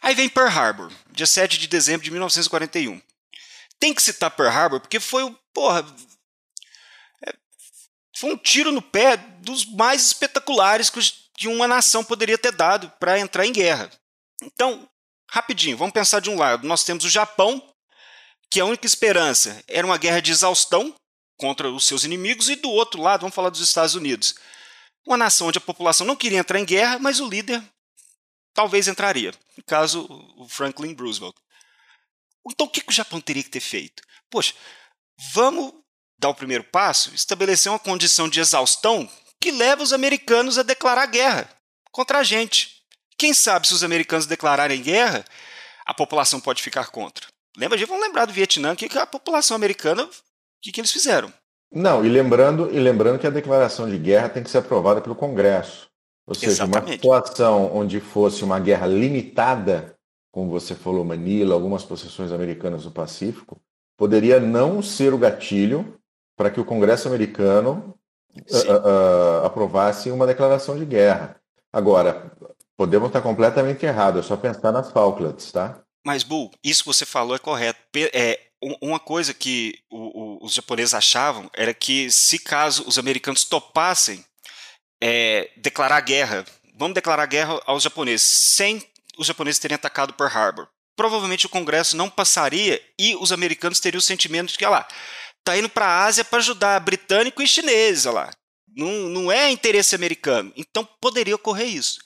[0.00, 3.02] Aí vem Pearl Harbor, dia 7 de dezembro de 1941.
[3.78, 5.36] Tem que citar Pearl Harbor porque foi o.
[5.52, 5.84] Porra.
[7.26, 7.34] É,
[8.16, 10.90] foi um tiro no pé dos mais espetaculares
[11.36, 13.90] que uma nação poderia ter dado para entrar em guerra.
[14.42, 14.88] Então,
[15.28, 16.66] rapidinho, vamos pensar de um lado.
[16.66, 17.62] Nós temos o Japão,
[18.48, 20.94] que a única esperança era uma guerra de exaustão
[21.36, 24.34] contra os seus inimigos, e do outro lado, vamos falar dos Estados Unidos
[25.06, 27.62] uma nação onde a população não queria entrar em guerra, mas o líder
[28.52, 31.34] talvez entraria, no caso, o Franklin Roosevelt.
[32.48, 34.02] Então, o que o Japão teria que ter feito?
[34.30, 34.54] Poxa,
[35.32, 35.72] vamos
[36.18, 39.10] dar o primeiro passo, estabelecer uma condição de exaustão
[39.40, 41.50] que leva os americanos a declarar guerra
[41.90, 42.82] contra a gente.
[43.16, 45.24] Quem sabe se os americanos declararem guerra,
[45.86, 47.26] a população pode ficar contra.
[47.56, 47.78] Lembra?
[47.86, 50.10] Vamos lembrar do Vietnã, que a população americana, o
[50.62, 51.32] que, que eles fizeram?
[51.72, 55.14] Não, e lembrando, e lembrando que a declaração de guerra tem que ser aprovada pelo
[55.14, 55.88] Congresso.
[56.26, 57.06] Ou seja, Exatamente.
[57.06, 59.96] uma situação onde fosse uma guerra limitada,
[60.32, 63.60] como você falou, Manila, algumas posições americanas do Pacífico,
[63.96, 65.96] poderia não ser o gatilho
[66.36, 67.94] para que o Congresso americano
[68.34, 71.36] uh, uh, aprovasse uma declaração de guerra.
[71.72, 72.32] Agora,
[72.76, 75.82] podemos estar completamente errados, é só pensar nas Falklands, tá?
[76.04, 77.78] Mas, Bull, isso que você falou é correto.
[78.14, 83.44] É, uma coisa que o, o, os japoneses achavam era que se caso os americanos
[83.44, 84.24] topassem
[85.00, 86.44] é, declarar guerra,
[86.74, 91.96] vamos declarar guerra aos japoneses, sem os japoneses terem atacado Pearl Harbor, provavelmente o Congresso
[91.96, 94.88] não passaria e os americanos teriam o sentimento de que, olha lá,
[95.42, 98.30] tá indo para a Ásia para ajudar britânico e chinês, olha lá.
[98.76, 100.52] Não, não é interesse americano.
[100.54, 101.98] Então poderia ocorrer isso.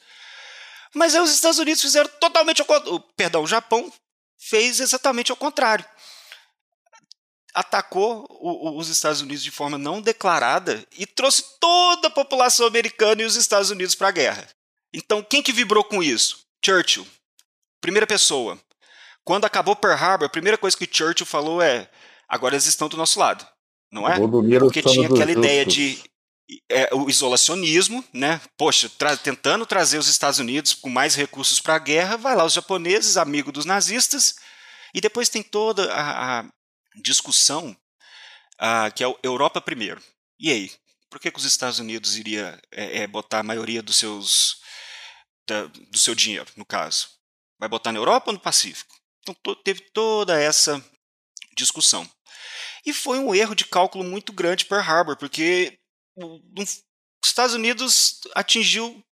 [0.95, 3.93] Mas aí os Estados Unidos fizeram totalmente o Perdão, o Japão
[4.39, 5.85] fez exatamente ao contrário
[7.55, 13.23] atacou o, os Estados Unidos de forma não declarada e trouxe toda a população americana
[13.23, 14.49] e os Estados Unidos para a guerra.
[14.93, 16.41] Então, quem que vibrou com isso?
[16.65, 17.07] Churchill.
[17.81, 18.59] Primeira pessoa.
[19.25, 21.89] Quando acabou Pearl Harbor, a primeira coisa que Churchill falou é:
[22.29, 23.47] agora eles estão do nosso lado.
[23.91, 24.19] Não é?
[24.59, 26.03] Porque tinha aquela ideia de
[26.71, 28.41] é, o isolacionismo, né?
[28.57, 32.45] Poxa, tra tentando trazer os Estados Unidos com mais recursos para a guerra, vai lá
[32.45, 34.37] os japoneses, amigo dos nazistas,
[34.93, 36.45] e depois tem toda a, a,
[36.95, 37.77] discussão
[38.59, 40.03] ah, que é Europa primeiro.
[40.39, 40.73] E aí?
[41.11, 44.61] Por que, que os Estados Unidos iria é, é, botar a maioria dos seus
[45.47, 47.09] da, do seu dinheiro, no caso?
[47.59, 48.95] Vai botar na Europa ou no Pacífico?
[49.21, 50.85] Então to, teve toda essa
[51.57, 52.09] discussão.
[52.85, 55.79] E foi um erro de cálculo muito grande Pearl Harbor, porque
[56.17, 56.83] os
[57.25, 59.03] Estados Unidos atingiu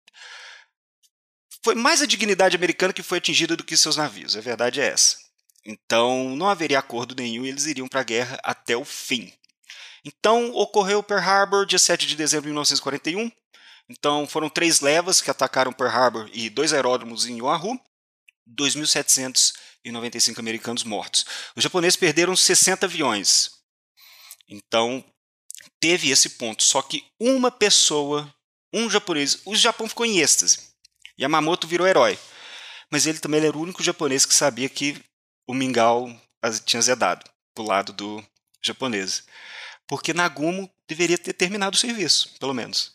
[1.64, 4.36] foi mais a dignidade americana que foi atingida do que seus navios.
[4.36, 5.16] A verdade é essa.
[5.64, 9.32] Então não haveria acordo nenhum e eles iriam para a guerra até o fim.
[10.04, 13.30] Então ocorreu Pearl Harbor, dia 7 de dezembro de 1941.
[13.88, 17.80] Então foram três levas que atacaram Pearl Harbor e dois aeródromos em Oahu.
[18.48, 21.24] 2.795 americanos mortos.
[21.54, 23.50] Os japoneses perderam 60 aviões.
[24.48, 25.04] Então
[25.80, 26.62] teve esse ponto.
[26.62, 28.32] Só que uma pessoa,
[28.72, 30.58] um japonês, o Japão ficou em êxtase.
[31.18, 32.18] Yamamoto virou herói.
[32.90, 35.00] Mas ele também era o único japonês que sabia que
[35.46, 36.08] o mingau
[36.64, 37.24] tinha zedado.
[37.54, 38.24] para o lado do
[38.62, 39.24] japonês.
[39.86, 42.92] Porque Nagumo deveria ter terminado o serviço, pelo menos.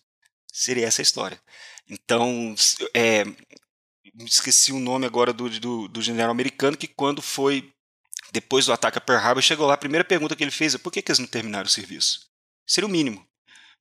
[0.51, 1.39] Seria essa a história.
[1.89, 2.55] Então,
[2.93, 3.23] é,
[4.25, 7.71] esqueci o nome agora do, do, do, general americano que quando foi
[8.31, 10.77] depois do ataque a Pearl Harbor chegou lá a primeira pergunta que ele fez é
[10.77, 12.27] por que, que eles não terminaram o serviço
[12.65, 13.25] seria o mínimo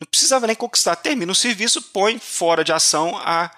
[0.01, 3.51] não precisava nem conquistar termina o serviço põe fora de ação a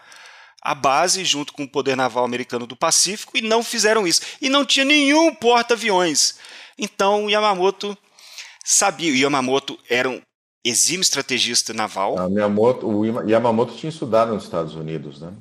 [0.69, 4.49] a base junto com o poder naval americano do Pacífico e não fizeram isso e
[4.49, 6.37] não tinha nenhum porta-aviões
[6.79, 7.97] então Yamamoto
[8.65, 10.21] sabia Yamamoto era um
[10.65, 12.19] exímio estrategista naval.
[12.19, 15.35] A Yamamoto, o Yamamoto tinha estudado nos Estados Unidos, né?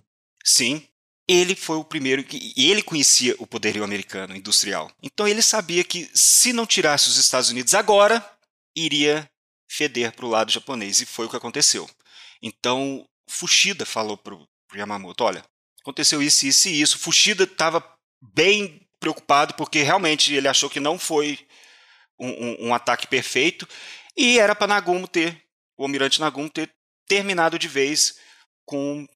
[0.43, 0.81] Sim,
[1.27, 4.89] ele foi o primeiro que e ele conhecia o poderio americano industrial.
[5.03, 8.25] Então ele sabia que se não tirasse os Estados Unidos agora,
[8.75, 9.29] iria
[9.69, 11.89] feder para o lado japonês e foi o que aconteceu.
[12.41, 15.43] Então Fushida falou para o Yamamoto, olha,
[15.81, 16.99] aconteceu isso, isso e isso.
[16.99, 17.83] Fushida estava
[18.21, 21.39] bem preocupado porque realmente ele achou que não foi
[22.19, 23.67] um, um, um ataque perfeito
[24.15, 25.43] e era para Nagumo ter,
[25.77, 26.73] o almirante Nagumo ter
[27.07, 28.17] terminado de vez
[28.65, 29.07] com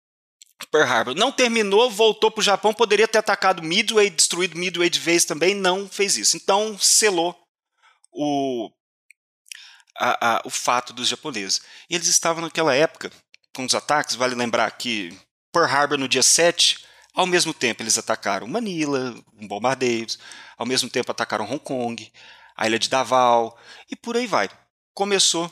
[0.71, 1.15] Pearl Harbor.
[1.15, 5.55] Não terminou, voltou para o Japão, poderia ter atacado Midway, destruído Midway de vez também,
[5.55, 6.37] não fez isso.
[6.37, 7.37] Então selou
[8.11, 8.69] o,
[9.97, 11.61] a, a, o fato dos japoneses.
[11.89, 13.11] E eles estavam naquela época
[13.53, 15.17] com os ataques, vale lembrar que
[15.51, 20.17] Pearl Harbor no dia 7, ao mesmo tempo eles atacaram Manila, bombardeios,
[20.57, 22.11] ao mesmo tempo atacaram Hong Kong,
[22.55, 23.57] a ilha de Davao
[23.89, 24.49] e por aí vai.
[24.93, 25.51] Começou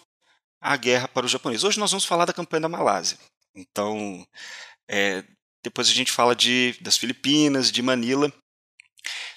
[0.62, 1.64] a guerra para os japoneses.
[1.64, 3.18] Hoje nós vamos falar da campanha da Malásia.
[3.56, 4.26] Então,
[4.88, 5.24] é,
[5.64, 8.32] depois a gente fala de, das Filipinas, de Manila.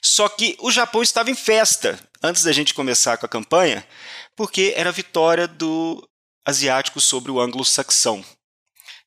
[0.02, 3.86] Só que o Japão estava em festa antes da gente começar com a campanha,
[4.36, 6.06] porque era a vitória do
[6.44, 8.24] asiático sobre o anglo-saxão.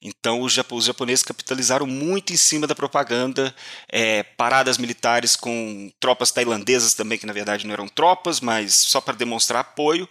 [0.07, 3.55] Então os japoneses capitalizaram muito em cima da propaganda,
[3.89, 9.01] é, paradas militares com tropas tailandesas também, que na verdade não eram tropas, mas só
[9.01, 10.07] para demonstrar apoio.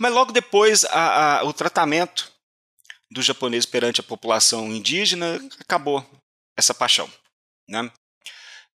[0.00, 2.32] Mas logo depois a, a, o tratamento
[3.10, 6.04] do japonês perante a população indígena, acabou
[6.56, 7.10] essa paixão.
[7.68, 7.90] Né?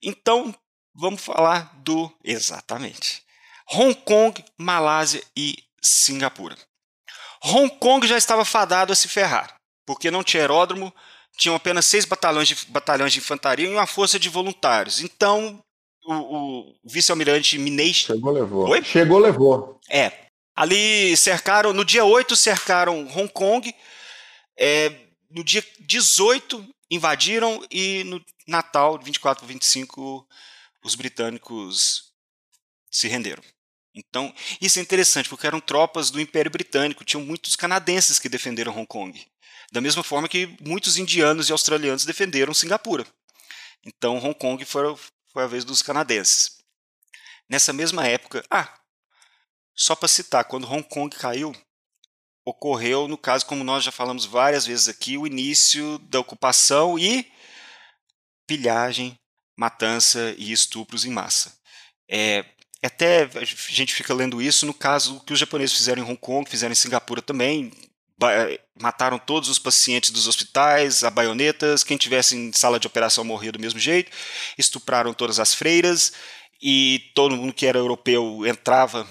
[0.03, 0.53] Então,
[0.93, 2.15] vamos falar do.
[2.23, 3.23] Exatamente.
[3.71, 6.55] Hong Kong, Malásia e Singapura.
[7.43, 9.58] Hong Kong já estava fadado a se ferrar,
[9.89, 10.93] porque não tinha aeródromo,
[11.35, 15.01] tinham apenas seis batalhões de, batalhões de infantaria e uma força de voluntários.
[15.01, 15.63] Então,
[16.05, 17.91] o, o vice-almirante Minei.
[17.91, 18.69] Chegou, levou.
[18.69, 18.83] Oi?
[18.83, 19.81] Chegou, levou.
[19.89, 20.11] É.
[20.55, 23.73] Ali cercaram, no dia 8 cercaram Hong Kong
[24.59, 24.93] é,
[25.27, 30.23] no dia 18 invadiram e no Natal, 24 para 25,
[30.83, 32.11] os britânicos
[32.91, 33.41] se renderam.
[33.95, 38.77] Então, isso é interessante, porque eram tropas do Império Britânico, tinham muitos canadenses que defenderam
[38.77, 39.19] Hong Kong.
[39.71, 43.05] Da mesma forma que muitos indianos e australianos defenderam Singapura.
[43.85, 44.95] Então, Hong Kong foi,
[45.27, 46.57] foi a vez dos canadenses.
[47.47, 48.71] Nessa mesma época, ah,
[49.75, 51.55] só para citar, quando Hong Kong caiu,
[52.43, 57.31] ocorreu, no caso, como nós já falamos várias vezes aqui, o início da ocupação e
[58.45, 59.17] pilhagem,
[59.55, 61.57] matança e estupros em massa.
[62.09, 62.43] É,
[62.83, 66.49] até a gente fica lendo isso no caso que os japoneses fizeram em Hong Kong,
[66.49, 67.71] fizeram em Singapura também,
[68.79, 73.51] mataram todos os pacientes dos hospitais a baionetas, quem tivesse em sala de operação morria
[73.51, 74.11] do mesmo jeito,
[74.57, 76.13] estupraram todas as freiras
[76.61, 79.07] e todo mundo que era europeu entrava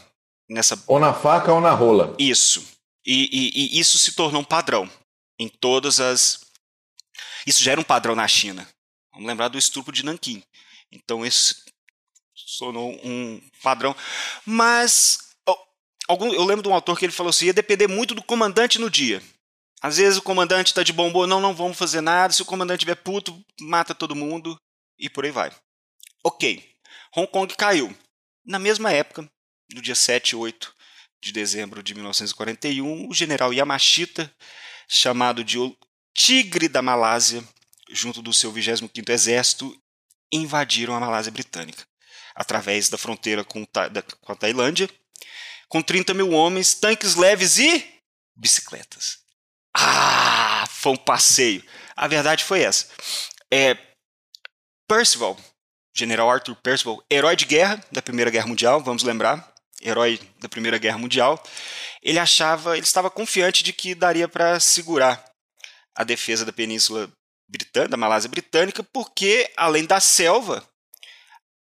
[0.48, 0.82] nessa.
[0.86, 2.14] Ou na faca ou na rola.
[2.18, 2.66] Isso.
[3.04, 4.90] E, e, e, isso se tornou um padrão
[5.38, 6.40] em todas as.
[7.46, 8.68] Isso já era um padrão na China.
[9.12, 10.42] Vamos lembrar do estupro de Nanquim.
[10.92, 11.56] Então isso
[12.34, 13.96] se tornou um padrão.
[14.44, 15.27] Mas
[16.08, 18.78] algum, eu lembro de um autor que ele falou assim: ia depender muito do comandante
[18.78, 19.22] no dia.
[19.80, 22.32] Às vezes o comandante está de bom humor, não, não vamos fazer nada.
[22.32, 24.58] Se o comandante estiver puto, mata todo mundo
[24.98, 25.52] e por aí vai.
[26.24, 26.68] Ok.
[27.16, 27.96] Hong Kong caiu.
[28.44, 29.30] Na mesma época,
[29.72, 30.74] no dia 7 e 8
[31.20, 34.32] de dezembro de 1941, o general Yamashita,
[34.88, 35.76] chamado de o
[36.14, 37.44] Tigre da Malásia,
[37.90, 39.80] junto do seu 25º Exército,
[40.32, 41.86] invadiram a Malásia Britânica,
[42.34, 43.66] através da fronteira com,
[44.26, 44.88] a Tailândia,
[45.68, 48.00] com 30 mil homens, tanques leves e
[48.36, 49.18] bicicletas.
[49.76, 51.64] Ah, foi um passeio.
[51.94, 52.88] A verdade foi essa.
[53.52, 53.76] É,
[54.88, 55.36] Percival,
[55.94, 59.52] General Arthur Percival, herói de guerra da Primeira Guerra Mundial, vamos lembrar,
[59.82, 61.42] herói da Primeira Guerra Mundial,
[62.02, 65.22] ele achava, ele estava confiante de que daria para segurar
[65.94, 67.10] a defesa da Península
[67.48, 70.66] Britânica, da Malásia Britânica, porque além da selva,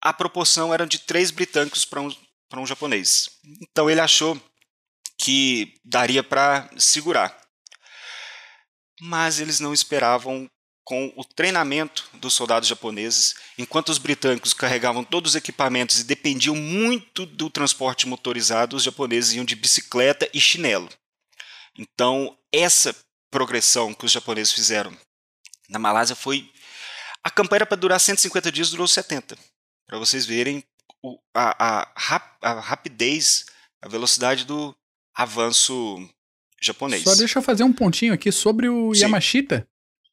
[0.02, 2.16] a proporção era de três britânicos para um,
[2.52, 3.30] para um japonês.
[3.62, 4.40] Então ele achou
[5.18, 7.40] que daria para segurar.
[9.00, 10.50] Mas eles não esperavam
[10.84, 16.56] com o treinamento dos soldados japoneses, enquanto os britânicos carregavam todos os equipamentos e dependiam
[16.56, 20.90] muito do transporte motorizado, os japoneses iam de bicicleta e chinelo.
[21.78, 22.94] Então, essa
[23.30, 24.96] progressão que os japoneses fizeram
[25.70, 26.52] na Malásia foi.
[27.24, 29.38] A campanha era para durar 150 dias, durou 70.
[29.88, 30.64] Para vocês verem
[31.04, 33.46] o, a, a, a rapidez,
[33.82, 34.76] a velocidade do
[35.16, 35.98] avanço
[36.62, 37.04] japonês.
[37.04, 39.02] Só deixa eu fazer um pontinho aqui sobre o Sim.
[39.02, 39.68] Yamashita.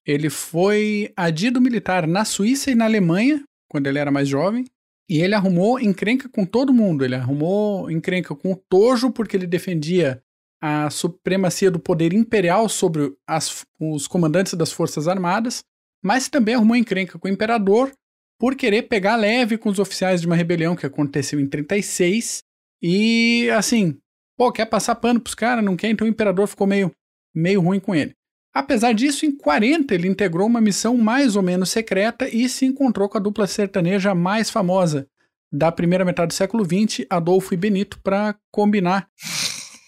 [0.07, 4.64] Ele foi adido militar na Suíça e na Alemanha, quando ele era mais jovem.
[5.09, 7.05] E ele arrumou encrenca com todo mundo.
[7.05, 10.22] Ele arrumou encrenca com o Tojo, porque ele defendia
[10.61, 15.62] a supremacia do poder imperial sobre as, os comandantes das Forças Armadas,
[16.03, 17.93] mas também arrumou encrenca com o imperador
[18.39, 22.43] por querer pegar leve com os oficiais de uma rebelião que aconteceu em 36.
[22.80, 23.99] E assim,
[24.36, 26.93] pô, quer passar pano pros caras, não quer, então o imperador ficou meio,
[27.34, 28.14] meio ruim com ele.
[28.55, 33.09] Apesar disso, em 40 ele integrou uma missão mais ou menos secreta e se encontrou
[33.09, 35.07] com a dupla sertaneja mais famosa
[35.53, 39.09] da primeira metade do século XX, Adolfo e Benito, para combinar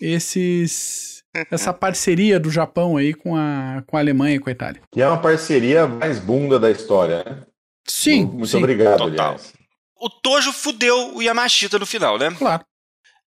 [0.01, 4.81] esses essa parceria do Japão aí com a, com a Alemanha e com a Itália.
[4.91, 7.43] Que é uma parceria mais bunda da história, né?
[7.87, 8.25] Sim.
[8.25, 8.59] Muito sim.
[8.59, 9.33] obrigado, Total.
[9.33, 9.53] aliás.
[9.97, 12.31] O Tojo fudeu o Yamashita no final, né?
[12.31, 12.65] Claro.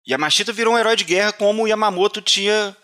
[0.07, 2.75] Yamashita virou um herói de guerra como o Yamamoto tinha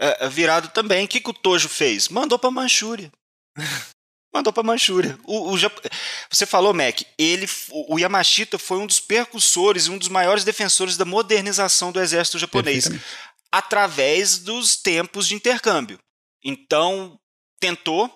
[0.00, 1.04] uh, virado também.
[1.04, 2.08] O que, que o Tojo fez?
[2.08, 3.12] Mandou pra Manchúria.
[4.32, 5.18] Mandou pra Manchúria.
[5.24, 5.56] O, o,
[6.30, 7.46] você falou, Mac, ele,
[7.88, 12.38] o Yamashita foi um dos percussores e um dos maiores defensores da modernização do exército
[12.38, 12.90] japonês
[13.50, 15.98] através dos tempos de intercâmbio.
[16.44, 17.18] Então,
[17.58, 18.12] tentou.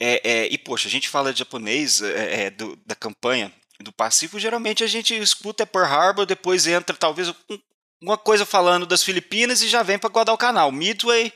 [0.00, 3.92] É, é, e, poxa, a gente fala de japonês é, é do, da campanha do
[3.92, 7.32] Pacífico, geralmente a gente escuta Pearl Harbor, depois entra talvez
[8.00, 10.70] uma coisa falando das Filipinas e já vem para Guadalcanal.
[10.70, 11.32] Midway,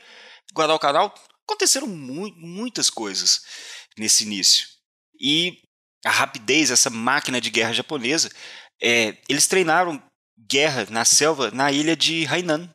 [0.53, 3.41] Guadalcanal, aconteceram mu muitas coisas
[3.97, 4.67] nesse início.
[5.19, 5.61] E
[6.05, 8.29] a rapidez, essa máquina de guerra japonesa,
[8.81, 10.01] é, eles treinaram
[10.37, 12.71] guerra na selva na ilha de Hainan,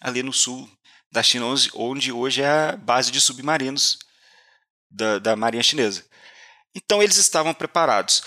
[0.00, 0.68] ali no sul
[1.10, 3.98] da China, onde hoje é a base de submarinos
[4.90, 6.04] da, da Marinha Chinesa.
[6.74, 8.22] Então eles estavam preparados.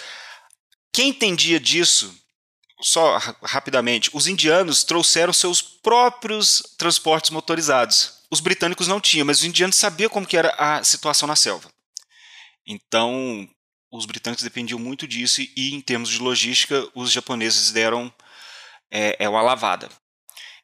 [0.92, 2.16] Quem entendia disso
[2.82, 8.20] só rapidamente, os indianos trouxeram seus próprios transportes motorizados.
[8.32, 11.70] Os britânicos não tinham, mas os indianos sabiam como que era a situação na selva.
[12.66, 13.50] Então,
[13.92, 18.14] os britânicos dependiam muito disso e, em termos de logística, os japoneses deram
[18.92, 19.90] é, é uma lavada.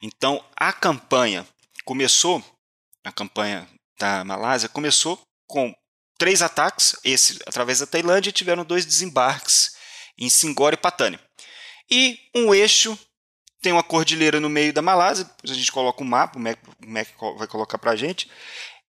[0.01, 1.45] Então, a campanha
[1.83, 2.43] começou,
[3.03, 3.67] a campanha
[3.99, 5.75] da Malásia começou com
[6.17, 9.75] três ataques, esse através da Tailândia, tiveram dois desembarques
[10.17, 11.19] em Singora e Patani.
[11.89, 12.97] E um eixo
[13.61, 16.87] tem uma cordilheira no meio da Malásia, a gente coloca um mapa, o Mac, o
[16.87, 17.07] Mac
[17.37, 18.29] vai colocar para a gente.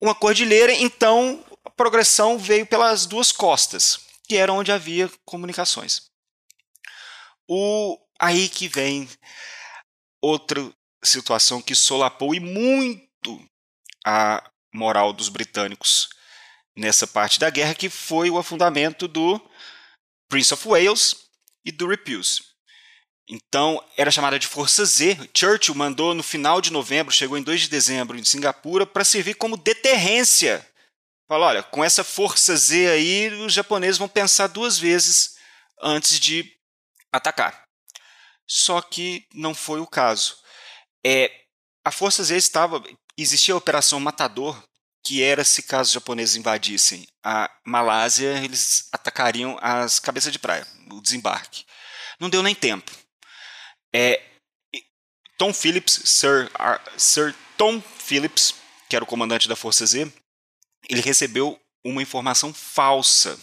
[0.00, 6.02] Uma cordilheira, então a progressão veio pelas duas costas, que era onde havia comunicações.
[7.48, 9.08] O, aí que vem
[10.22, 13.44] outra situação que solapou e muito
[14.06, 16.08] a moral dos britânicos
[16.76, 19.40] nessa parte da guerra, que foi o afundamento do
[20.28, 21.16] Prince of Wales
[21.64, 22.42] e do Repulse.
[23.28, 25.30] Então, era chamada de Força Z.
[25.32, 29.34] Churchill mandou no final de novembro, chegou em 2 de dezembro em Singapura, para servir
[29.34, 30.66] como deterrência.
[31.28, 35.36] Falou: olha, com essa Força Z aí, os japoneses vão pensar duas vezes
[35.80, 36.44] antes de
[37.12, 37.62] atacar.
[38.48, 40.36] Só que não foi o caso.
[41.06, 41.30] É,
[41.84, 42.82] a Força Z estava.
[43.16, 44.60] Existia a Operação Matador,
[45.04, 50.66] que era se caso os japoneses invadissem a Malásia, eles atacariam as cabeças de praia,
[50.90, 51.64] o desembarque.
[52.18, 52.90] Não deu nem tempo.
[53.94, 54.22] É,
[55.38, 56.50] Tom Phillips, Sir,
[56.96, 58.54] Sir Tom Phillips,
[58.88, 60.12] que era o comandante da Força Z,
[60.88, 63.38] ele recebeu uma informação falsa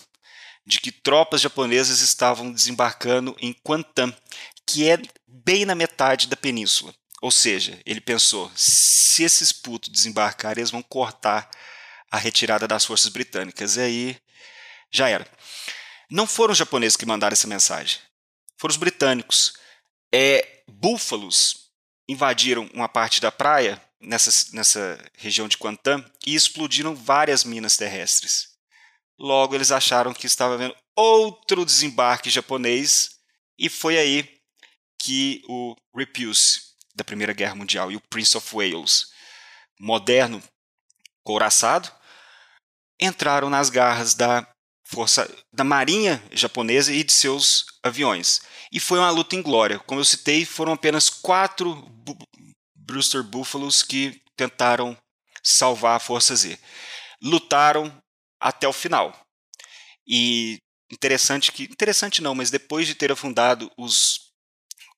[0.66, 4.14] de que tropas japonesas estavam desembarcando em Kwantan,
[4.66, 6.94] que é bem na metade da península.
[7.22, 11.50] Ou seja, ele pensou: se esses putos desembarcarem, eles vão cortar
[12.10, 13.76] a retirada das forças britânicas.
[13.76, 14.22] E aí
[14.92, 15.28] já era.
[16.10, 18.00] Não foram os japoneses que mandaram essa mensagem,
[18.58, 19.54] foram os britânicos
[20.14, 21.68] é, búfalos
[22.08, 28.56] invadiram uma parte da praia, nessa, nessa região de Quantam, e explodiram várias minas terrestres.
[29.20, 33.18] Logo, eles acharam que estava havendo outro desembarque japonês,
[33.58, 34.40] e foi aí
[35.00, 36.67] que o Repulse
[36.98, 39.12] da Primeira Guerra Mundial e o Prince of Wales,
[39.80, 40.42] moderno,
[41.24, 41.92] couraçado,
[43.00, 44.46] entraram nas garras da
[44.84, 48.42] força da marinha japonesa e de seus aviões.
[48.72, 49.80] E foi uma luta em glória.
[49.80, 52.18] Como eu citei, foram apenas quatro Bu
[52.76, 54.98] Brewster Búfalos que tentaram
[55.44, 56.58] salvar a Força Z.
[57.22, 57.96] Lutaram
[58.40, 59.14] até o final.
[60.08, 60.58] E
[60.92, 61.64] interessante que.
[61.64, 64.32] Interessante não, mas depois de ter afundado os,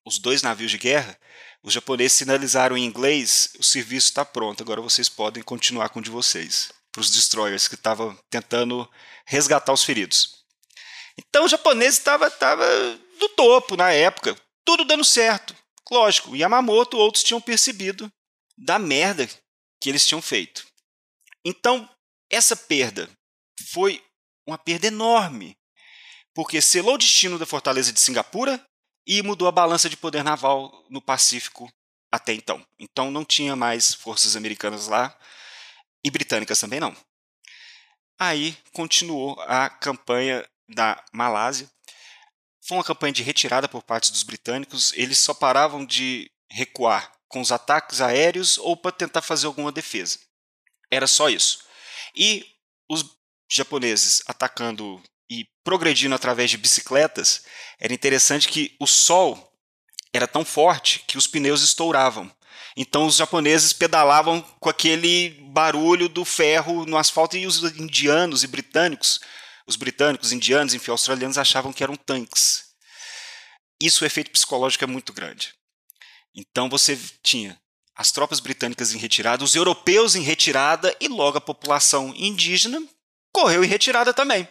[0.05, 1.17] os dois navios de guerra,
[1.63, 6.03] os japoneses sinalizaram em inglês: o serviço está pronto, agora vocês podem continuar com o
[6.03, 6.71] de vocês.
[6.91, 8.89] Para os destroyers que estavam tentando
[9.25, 10.43] resgatar os feridos.
[11.17, 12.65] Então o japonês estava tava
[13.19, 14.35] do topo na época,
[14.65, 15.55] tudo dando certo.
[15.91, 18.11] Lógico, Yamamoto outros tinham percebido
[18.57, 19.27] da merda
[19.81, 20.65] que eles tinham feito.
[21.43, 21.89] Então,
[22.29, 23.09] essa perda
[23.71, 24.03] foi
[24.47, 25.57] uma perda enorme,
[26.33, 28.63] porque selou o destino da fortaleza de Singapura
[29.09, 31.67] e mudou a balança de poder naval no Pacífico
[32.11, 32.63] até então.
[32.77, 35.17] Então não tinha mais forças americanas lá
[36.03, 36.95] e britânicas também não.
[38.19, 41.67] Aí continuou a campanha da Malásia.
[42.61, 44.93] Foi uma campanha de retirada por parte dos britânicos.
[44.93, 50.19] Eles só paravam de recuar com os ataques aéreos ou para tentar fazer alguma defesa.
[50.91, 51.63] Era só isso.
[52.15, 52.45] E
[52.87, 53.03] os
[53.49, 57.43] japoneses atacando e progredindo através de bicicletas,
[57.79, 59.53] era interessante que o sol
[60.11, 62.31] era tão forte que os pneus estouravam.
[62.75, 68.47] Então os japoneses pedalavam com aquele barulho do ferro no asfalto e os indianos e
[68.47, 69.19] britânicos,
[69.67, 72.69] os britânicos, indianos e australianos achavam que eram tanques.
[73.81, 75.53] Isso o efeito psicológico é muito grande.
[76.35, 77.59] Então você tinha
[77.95, 82.81] as tropas britânicas em retirada, os europeus em retirada e logo a população indígena
[83.31, 84.47] correu em retirada também.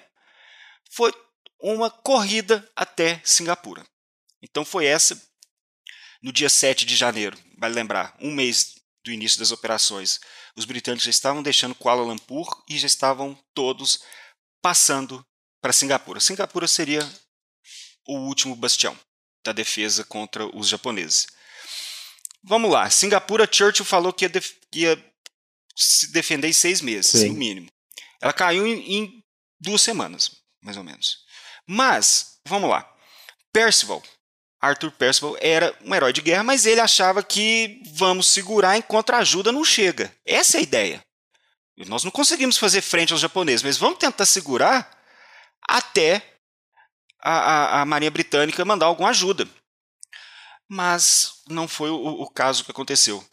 [0.89, 1.12] Foi
[1.61, 3.84] uma corrida até Singapura.
[4.43, 5.20] Então foi essa,
[6.22, 8.74] no dia 7 de janeiro, vale lembrar, um mês
[9.05, 10.20] do início das operações.
[10.57, 14.03] Os britânicos já estavam deixando Kuala Lumpur e já estavam todos
[14.62, 15.24] passando
[15.61, 16.20] para Singapura.
[16.20, 17.09] Singapura seria
[18.07, 18.99] o último bastião
[19.45, 21.26] da defesa contra os japoneses.
[22.43, 22.89] Vamos lá.
[22.91, 24.32] Singapura, Churchill falou que ia,
[24.74, 25.14] ia
[25.76, 27.28] se defender em seis meses, Sim.
[27.28, 27.68] no mínimo.
[28.20, 29.24] Ela caiu em, em
[29.61, 31.18] duas semanas, mais ou menos.
[31.66, 32.90] Mas, vamos lá.
[33.52, 34.02] Percival,
[34.61, 39.18] Arthur Percival era um herói de guerra, mas ele achava que vamos segurar enquanto a
[39.18, 40.12] ajuda não chega.
[40.24, 41.00] Essa é a ideia.
[41.86, 44.98] Nós não conseguimos fazer frente aos japoneses, mas vamos tentar segurar
[45.68, 46.38] até
[47.22, 49.48] a, a, a Marinha Britânica mandar alguma ajuda.
[50.68, 53.24] Mas não foi o, o caso que aconteceu.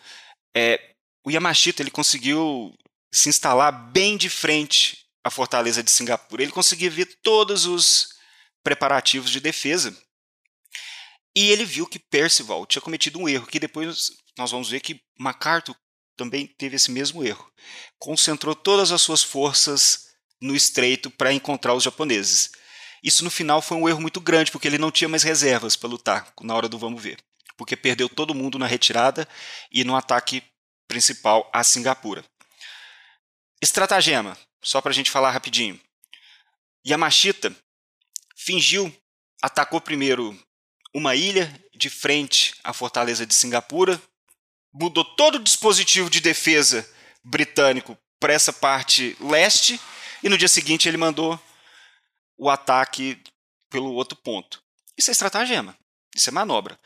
[0.55, 0.93] É,
[1.25, 2.73] o Yamashita ele conseguiu
[3.11, 6.43] se instalar bem de frente à fortaleza de Singapura.
[6.43, 8.09] Ele conseguia ver todos os
[8.63, 9.97] preparativos de defesa.
[11.35, 15.01] E ele viu que Percival tinha cometido um erro, que depois nós vamos ver que
[15.17, 15.75] MacArthur
[16.15, 17.51] também teve esse mesmo erro.
[17.97, 20.05] Concentrou todas as suas forças
[20.39, 22.51] no estreito para encontrar os japoneses.
[23.03, 25.89] Isso no final foi um erro muito grande, porque ele não tinha mais reservas para
[25.89, 27.17] lutar na hora do vamos ver.
[27.57, 29.27] Porque perdeu todo mundo na retirada
[29.71, 30.43] e no ataque
[30.87, 32.23] principal a Singapura.
[33.61, 35.79] Estratagema, só para a gente falar rapidinho.
[36.85, 37.55] Yamashita
[38.35, 38.93] fingiu,
[39.41, 40.37] atacou primeiro
[40.93, 44.01] uma ilha de frente à fortaleza de Singapura,
[44.73, 46.89] mudou todo o dispositivo de defesa
[47.23, 49.79] britânico para essa parte leste
[50.23, 51.39] e no dia seguinte ele mandou
[52.37, 53.21] o ataque
[53.69, 54.63] pelo outro ponto.
[54.97, 55.77] Isso é estratagema,
[56.15, 56.79] isso é manobra.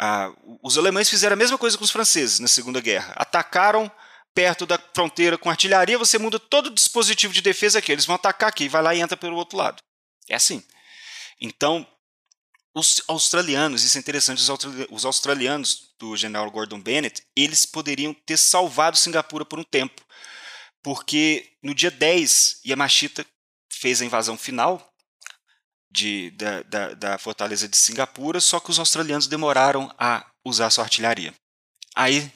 [0.00, 3.12] Ah, os alemães fizeram a mesma coisa com os franceses na Segunda Guerra.
[3.16, 3.92] Atacaram
[4.34, 7.92] perto da fronteira com artilharia, você muda todo o dispositivo de defesa aqui.
[7.92, 9.82] Eles vão atacar aqui, vai lá e entra pelo outro lado.
[10.28, 10.62] É assim.
[11.40, 11.86] Então,
[12.74, 14.40] os australianos, isso é interessante,
[14.90, 20.02] os australianos do general Gordon Bennett, eles poderiam ter salvado Singapura por um tempo.
[20.82, 23.26] Porque no dia 10, Yamashita
[23.72, 24.90] fez a invasão final
[25.90, 30.84] de, da, da, da fortaleza de Singapura, só que os australianos demoraram a usar sua
[30.84, 31.34] artilharia.
[31.94, 32.32] Aí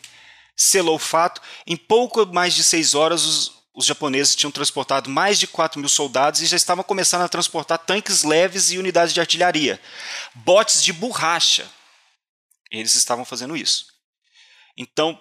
[0.57, 1.41] selou o fato.
[1.67, 5.89] Em pouco mais de seis horas, os, os japoneses tinham transportado mais de 4 mil
[5.89, 9.81] soldados e já estavam começando a transportar tanques leves e unidades de artilharia.
[10.35, 11.69] Botes de borracha.
[12.71, 13.87] Eles estavam fazendo isso.
[14.77, 15.21] Então,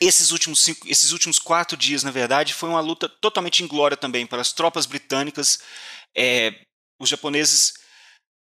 [0.00, 4.26] esses últimos, cinco, esses últimos quatro dias, na verdade, foi uma luta totalmente inglória também
[4.26, 5.60] para as tropas britânicas.
[6.16, 6.54] É,
[6.98, 7.74] os japoneses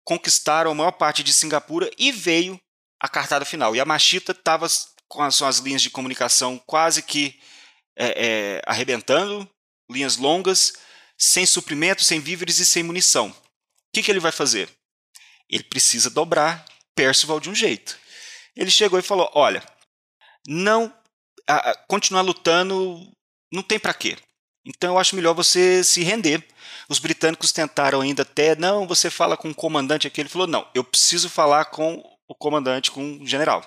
[0.03, 2.59] conquistaram a maior parte de Singapura e veio
[3.01, 3.75] a cartada final.
[3.75, 4.67] Yamashita estava
[5.09, 7.37] com as suas linhas de comunicação quase que
[7.97, 9.49] é, é, arrebentando,
[9.91, 10.73] linhas longas,
[11.17, 13.29] sem suprimento, sem víveres e sem munição.
[13.29, 13.35] O
[13.93, 14.69] que, que ele vai fazer?
[15.49, 16.63] Ele precisa dobrar
[16.99, 17.97] Percival de um jeito.
[18.53, 19.63] Ele chegou e falou: Olha,
[20.45, 20.93] não
[21.47, 23.09] a, a, continuar lutando
[23.49, 24.17] não tem para quê.
[24.65, 26.45] Então eu acho melhor você se render.
[26.89, 30.19] Os britânicos tentaram ainda até, não, você fala com o comandante aqui.
[30.19, 33.65] Ele falou: Não, eu preciso falar com o comandante, com o general.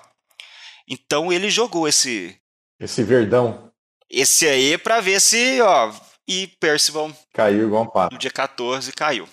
[0.87, 2.37] Então ele jogou esse.
[2.79, 3.71] Esse verdão.
[4.09, 5.93] Esse aí para ver se, ó,
[6.27, 8.13] e Percival caiu igual um pato.
[8.13, 9.27] No dia 14 caiu.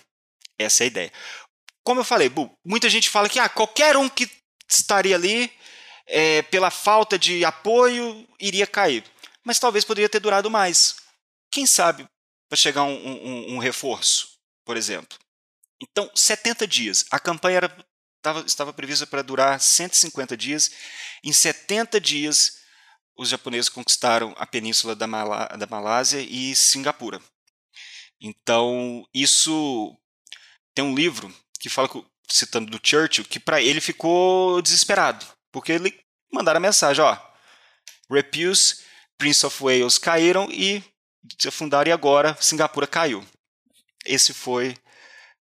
[0.59, 1.13] Essa é a ideia.
[1.83, 4.31] Como eu falei, Bu, muita gente fala que ah, qualquer um que
[4.69, 5.51] estaria ali
[6.07, 9.05] é, pela falta de apoio iria cair.
[9.45, 10.97] Mas talvez poderia ter durado mais.
[11.51, 12.07] Quem sabe
[12.49, 14.29] para chegar um, um, um, reforço,
[14.65, 15.17] por exemplo.
[15.81, 17.05] Então, 70 dias.
[17.11, 17.87] A campanha era,
[18.23, 20.71] tava, estava prevista para durar 150 dias.
[21.25, 22.59] Em 70 dias,
[23.17, 27.21] os japoneses conquistaram a península da, Malá da Malásia e Singapura.
[28.21, 29.97] Então, isso
[30.75, 31.89] tem um livro que fala,
[32.29, 35.99] citando do Churchill, que para ele ficou desesperado, porque ele
[36.33, 37.19] mandaram a mensagem, ó,
[38.11, 38.83] Repulse,
[39.17, 40.83] Prince of Wales caíram e
[41.39, 43.27] se afundaram e agora Singapura caiu.
[44.05, 44.77] Esse foi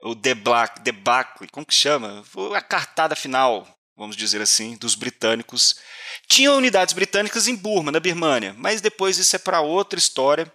[0.03, 2.23] o debacle, como que chama?
[2.25, 3.67] Foi a cartada final
[4.01, 5.75] vamos dizer assim, dos britânicos.
[6.27, 10.51] Tinham unidades britânicas em Burma, na Birmânia, mas depois isso é para outra história.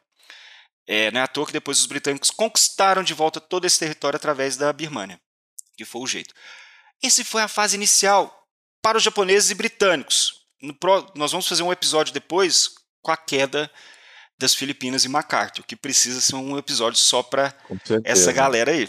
[0.85, 4.17] É, não é à toa que depois os britânicos conquistaram de volta todo esse território
[4.17, 5.21] através da Birmânia,
[5.77, 6.35] que foi o jeito.
[7.01, 8.47] Esse foi a fase inicial
[8.83, 10.45] para os japoneses e britânicos.
[10.81, 12.71] Pro, nós vamos fazer um episódio depois
[13.01, 13.71] com a queda
[14.37, 17.57] das Filipinas e MacArthur, que precisa ser um episódio só para
[18.05, 18.89] essa galera aí.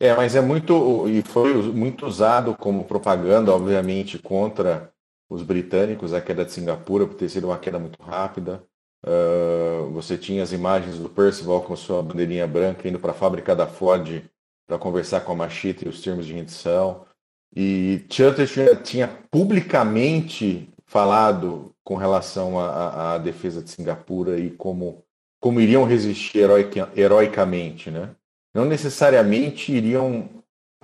[0.00, 1.08] É, mas é muito.
[1.08, 4.92] E foi muito usado como propaganda, obviamente, contra
[5.28, 8.62] os britânicos, a queda de Singapura, por ter sido uma queda muito rápida.
[9.04, 13.54] Uh, você tinha as imagens do Percival com sua bandeirinha branca indo para a fábrica
[13.54, 14.24] da Ford
[14.66, 17.06] para conversar com a Machita e os termos de rendição.
[17.54, 25.02] E Churchill tinha publicamente falado com relação à, defesa de Singapura e como,
[25.40, 28.14] como iriam resistir heroica, heroicamente, né?
[28.58, 30.28] Não necessariamente iriam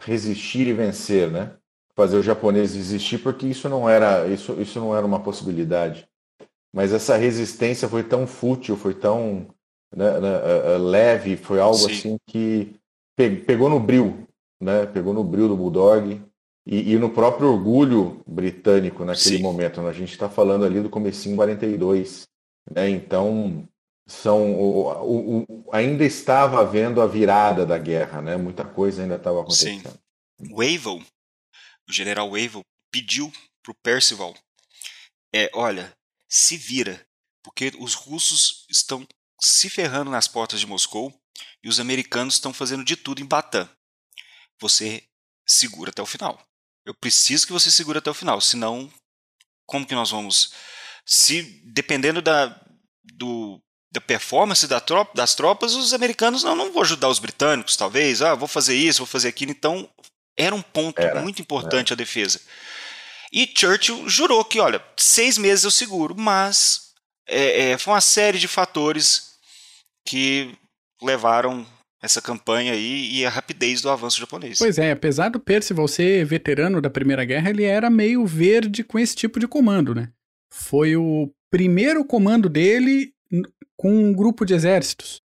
[0.01, 1.57] resistir e vencer, né?
[1.97, 6.07] Fazer os japoneses resistir, porque isso não era isso, isso não era uma possibilidade.
[6.73, 9.49] Mas essa resistência foi tão fútil, foi tão
[9.95, 11.91] né, né, uh, uh, leve, foi algo Sim.
[11.91, 12.77] assim que
[13.17, 14.25] pe pegou no bril,
[14.61, 14.87] né?
[14.87, 16.23] Pegou no bril do bulldog
[16.65, 19.43] e, e no próprio orgulho britânico naquele Sim.
[19.43, 19.83] momento.
[19.83, 19.89] Né?
[19.89, 22.23] A gente está falando ali do comecinho 42,
[22.71, 22.89] né?
[22.89, 23.69] Então
[24.07, 28.37] são o, o, ainda estava havendo a virada da guerra, né?
[28.37, 29.91] Muita coisa ainda estava acontecendo.
[29.91, 30.53] Sim.
[30.53, 31.03] Wavell,
[31.89, 33.33] o general Wavell pediu
[33.63, 34.35] para o Percival,
[35.35, 35.93] é, olha,
[36.29, 37.05] se vira,
[37.43, 39.07] porque os russos estão
[39.41, 41.13] se ferrando nas portas de Moscou
[41.63, 43.69] e os americanos estão fazendo de tudo em Batam.
[44.61, 45.03] Você
[45.47, 46.41] segura até o final.
[46.85, 48.93] Eu preciso que você segure até o final, senão
[49.67, 50.53] como que nós vamos
[51.07, 52.61] se dependendo da
[53.03, 53.61] do
[53.95, 58.21] da performance da tropa, das tropas, os americanos não, não vou ajudar os britânicos, talvez,
[58.21, 59.53] ah, vou fazer isso, vou fazer aquilo.
[59.53, 59.89] Então,
[60.37, 61.95] era um ponto era, muito importante era.
[61.95, 62.41] a defesa.
[63.33, 66.91] E Churchill jurou que, olha, seis meses eu seguro, mas
[67.29, 69.35] é, é, foi uma série de fatores
[70.07, 70.53] que
[71.01, 71.65] levaram
[72.03, 74.59] essa campanha aí e a rapidez do avanço japonês.
[74.59, 78.99] Pois é, apesar do Percival ser veterano da Primeira Guerra, ele era meio verde com
[78.99, 80.11] esse tipo de comando, né?
[80.53, 83.14] Foi o primeiro comando dele
[83.77, 85.21] com um grupo de exércitos.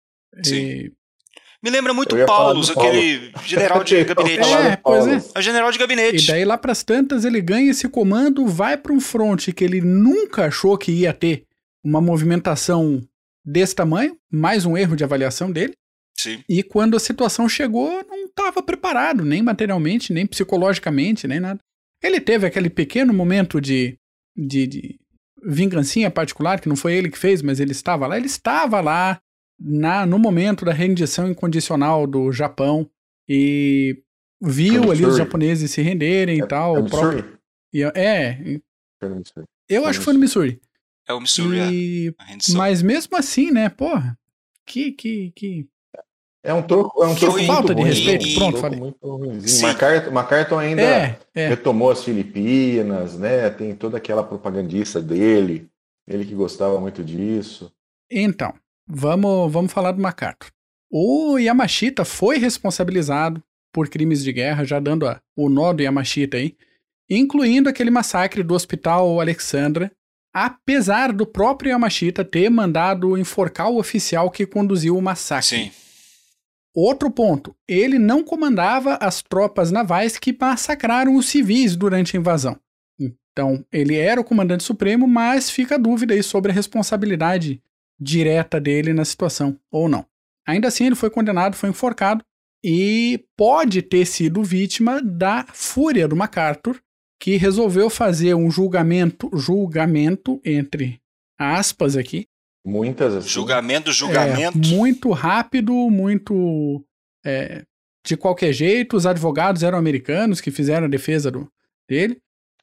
[0.44, 0.56] Sim.
[0.56, 0.92] E...
[1.64, 4.54] Me lembra muito Paulus, aquele general de gabinete.
[4.54, 5.16] É, pois é.
[5.36, 6.24] É o general de gabinete.
[6.24, 9.82] E daí lá pras tantas ele ganha esse comando, vai para um fronte que ele
[9.82, 11.46] nunca achou que ia ter
[11.84, 13.02] uma movimentação
[13.44, 15.74] desse tamanho, mais um erro de avaliação dele.
[16.20, 16.44] Sim.
[16.50, 21.60] E quando a situação chegou, não estava preparado, nem materialmente, nem psicologicamente, nem nada.
[22.04, 23.98] Ele teve aquele pequeno momento de,
[24.36, 25.00] de, de
[25.48, 29.22] vingancinha particular, que não foi ele que fez, mas ele estava lá, ele estava lá
[29.58, 32.90] na, no momento da rendição incondicional do Japão
[33.28, 34.04] e
[34.42, 36.76] viu ali os japoneses se renderem é, e tal.
[36.76, 37.40] É, o próprio,
[37.74, 38.60] e, é
[39.70, 40.62] eu acho que foi no Missouri.
[41.08, 42.54] É o Missouri, e, é.
[42.54, 44.20] Mas mesmo assim, né, porra,
[44.66, 45.68] que, que, que
[46.48, 48.34] é um troco, é um troco falta de ruim, respeito.
[48.36, 48.80] Pronto, falei.
[49.62, 51.50] MacArthur, MacArthur ainda é, é.
[51.50, 53.50] retomou as Filipinas, né?
[53.50, 55.68] Tem toda aquela propagandista dele,
[56.08, 57.70] ele que gostava muito disso.
[58.10, 58.54] Então,
[58.88, 60.50] vamos, vamos falar do MacArthur.
[60.90, 63.44] O Yamashita foi responsabilizado
[63.74, 66.56] por crimes de guerra, já dando a, o nó do Yamashita aí,
[67.10, 69.92] incluindo aquele massacre do Hospital Alexandra,
[70.34, 75.66] apesar do próprio Yamashita ter mandado enforcar o oficial que conduziu o massacre.
[75.66, 75.87] Sim.
[76.80, 82.56] Outro ponto, ele não comandava as tropas navais que massacraram os civis durante a invasão.
[83.00, 87.60] Então, ele era o comandante supremo, mas fica a dúvida aí sobre a responsabilidade
[88.00, 90.06] direta dele na situação, ou não.
[90.48, 92.24] Ainda assim, ele foi condenado, foi enforcado
[92.64, 96.80] e pode ter sido vítima da fúria do MacArthur,
[97.20, 101.02] que resolveu fazer um julgamento, julgamento entre
[101.40, 102.28] aspas aqui,
[102.68, 103.30] Muitas, assim.
[103.30, 104.58] Julgamento, julgamento.
[104.58, 106.84] É, muito rápido, muito.
[107.26, 107.64] É,
[108.06, 108.98] de qualquer jeito.
[108.98, 111.48] Os advogados eram americanos que fizeram a defesa do,
[111.88, 112.18] dele.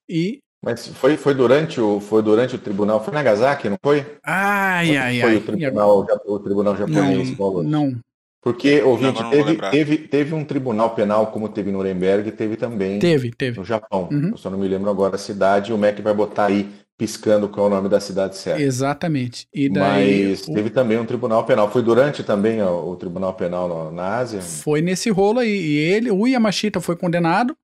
[0.07, 0.41] E.
[0.63, 3.03] Mas foi, foi, durante o, foi durante o tribunal.
[3.03, 4.05] Foi Nagasaki, não foi?
[4.23, 5.37] Ai, ai, foi ai.
[5.37, 7.63] O tribunal, o tribunal japonês, não, Paulo?
[7.63, 7.99] Não.
[8.43, 12.99] Porque, ouvinte, não, teve, teve, teve um tribunal penal como teve em Nuremberg, teve também
[12.99, 13.59] teve, teve.
[13.59, 14.07] no Japão.
[14.13, 14.33] Uhum.
[14.33, 15.73] Eu só não me lembro agora a cidade.
[15.73, 18.63] O Mac vai botar aí piscando qual é o nome da cidade certa.
[18.63, 19.49] Exatamente.
[19.53, 21.71] E daí, Mas teve também um tribunal penal.
[21.71, 24.41] Foi durante também o, o tribunal penal na Ásia?
[24.41, 25.49] Foi nesse rolo aí.
[25.49, 27.57] E ele, o Yamashita foi condenado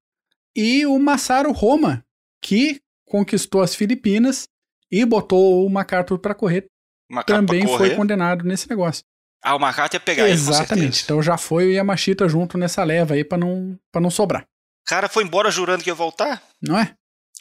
[0.55, 2.05] e o Masaru Roma,
[2.43, 4.49] que conquistou as Filipinas
[4.91, 6.66] e botou o MacArthur para correr,
[7.26, 7.78] também correr.
[7.78, 9.05] foi condenado nesse negócio.
[9.43, 10.99] Ah, o MacArthur ia pegar Exatamente.
[10.99, 14.43] Ele, então já foi o Yamashita junto nessa leva aí para não, pra não sobrar.
[14.43, 16.43] O cara foi embora jurando que ia voltar?
[16.61, 16.95] Não é?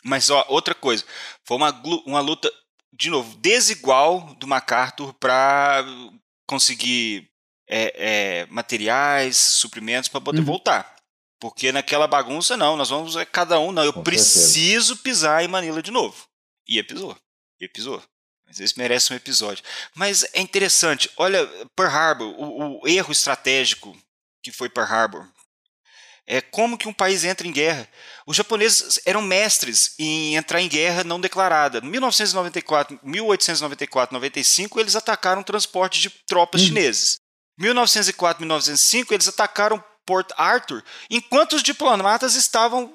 [0.03, 1.03] Mas, ó, outra coisa.
[1.45, 1.71] Foi uma,
[2.05, 2.51] uma luta,
[2.93, 5.85] de novo, desigual do MacArthur para
[6.47, 7.29] conseguir
[7.67, 10.45] é, é, materiais, suprimentos para poder uhum.
[10.45, 10.95] voltar.
[11.39, 15.03] Porque naquela bagunça, não, nós vamos é, cada um, não, eu Com preciso certeza.
[15.03, 16.27] pisar em Manila de novo.
[16.67, 17.17] E pisou.
[17.59, 18.03] E pisou.
[18.45, 19.63] Mas esse merece um episódio.
[19.95, 23.95] Mas é interessante, olha, Pearl Harbor, o, o erro estratégico
[24.43, 25.29] que foi Pearl Harbor,
[26.29, 27.89] é como que um país entra em guerra.
[28.27, 31.79] Os japoneses eram mestres em entrar em guerra não declarada.
[31.79, 36.65] Em 1994, 1894, 95, eles atacaram transporte de tropas hum.
[36.65, 37.17] chineses.
[37.57, 42.93] 1904, 1905, eles atacaram Port Arthur, enquanto os diplomatas estavam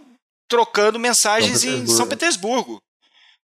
[0.48, 2.78] trocando mensagens São em São Petersburgo.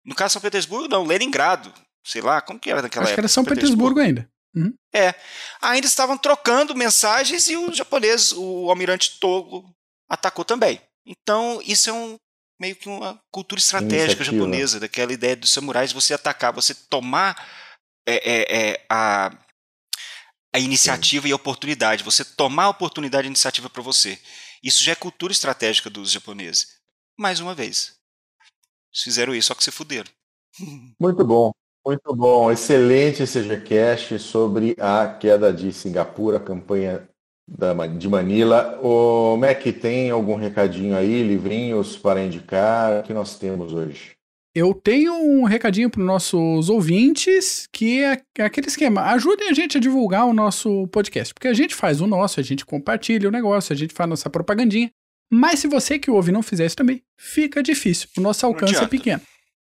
[0.06, 1.74] No caso São Petersburgo, não, Leningrado.
[2.06, 3.14] Sei lá, como que era naquela Acho época?
[3.14, 4.30] Acho que era São Petersburgo, Petersburgo ainda.
[4.56, 4.74] Uhum.
[4.94, 5.14] É.
[5.62, 9.70] Ainda estavam trocando mensagens e os japoneses, o almirante Togo,
[10.10, 10.82] atacou também.
[11.06, 12.18] Então, isso é um
[12.60, 14.36] meio que uma cultura estratégica Iniciativa.
[14.36, 17.36] japonesa, daquela ideia dos samurais, você atacar, você tomar
[18.06, 19.32] é, é, é, a,
[20.54, 21.30] a iniciativa Sim.
[21.30, 24.20] e a oportunidade, você tomar a oportunidade e a iniciativa para você.
[24.62, 26.80] Isso já é cultura estratégica dos japoneses.
[27.18, 27.96] Mais uma vez,
[28.94, 30.10] fizeram isso, só que se fuderam.
[31.00, 31.52] Muito bom,
[31.86, 32.52] muito bom.
[32.52, 37.08] Excelente esse Gcast sobre a queda de Singapura, a campanha
[37.58, 38.80] da, de Manila.
[38.82, 43.00] O Mac, tem algum recadinho aí, livrinhos para indicar?
[43.00, 44.12] O que nós temos hoje?
[44.54, 49.04] Eu tenho um recadinho para os nossos ouvintes, que é aquele esquema.
[49.12, 52.44] Ajudem a gente a divulgar o nosso podcast, porque a gente faz o nosso, a
[52.44, 54.92] gente compartilha o negócio, a gente faz nossa propagandinha.
[55.32, 58.10] Mas se você que ouve não fizer isso também, fica difícil.
[58.18, 59.22] O nosso alcance é pequeno.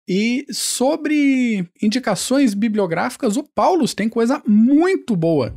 [0.07, 5.55] E sobre indicações bibliográficas, o Paulus tem coisa muito boa.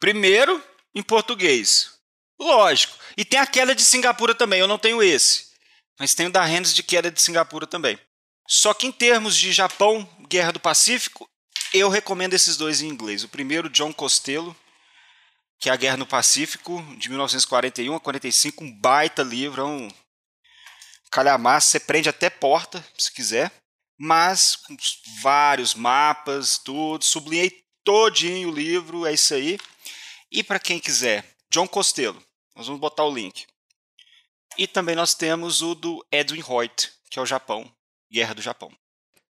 [0.00, 0.60] Primeiro,
[0.94, 1.92] em português.
[2.38, 2.96] Lógico.
[3.16, 5.52] E tem a queda de Singapura também, eu não tenho esse.
[5.98, 7.98] Mas tenho da Rennes de queda de Singapura também.
[8.48, 11.28] Só que em termos de Japão, Guerra do Pacífico,
[11.72, 13.24] eu recomendo esses dois em inglês.
[13.24, 14.56] O primeiro, John Costello,
[15.58, 19.88] que é a Guerra no Pacífico, de 1941 a 45, um baita livro, é um
[21.10, 23.52] calhamaço, você prende até porta, se quiser,
[23.98, 24.76] mas com
[25.20, 29.58] vários mapas, tudo, sublinhei todinho o livro, é isso aí.
[30.32, 32.16] E para quem quiser, John Costello,
[32.56, 33.44] nós vamos botar o link.
[34.56, 37.70] E também nós temos o do Edwin Hoyt, que é o Japão,
[38.10, 38.70] Guerra do Japão.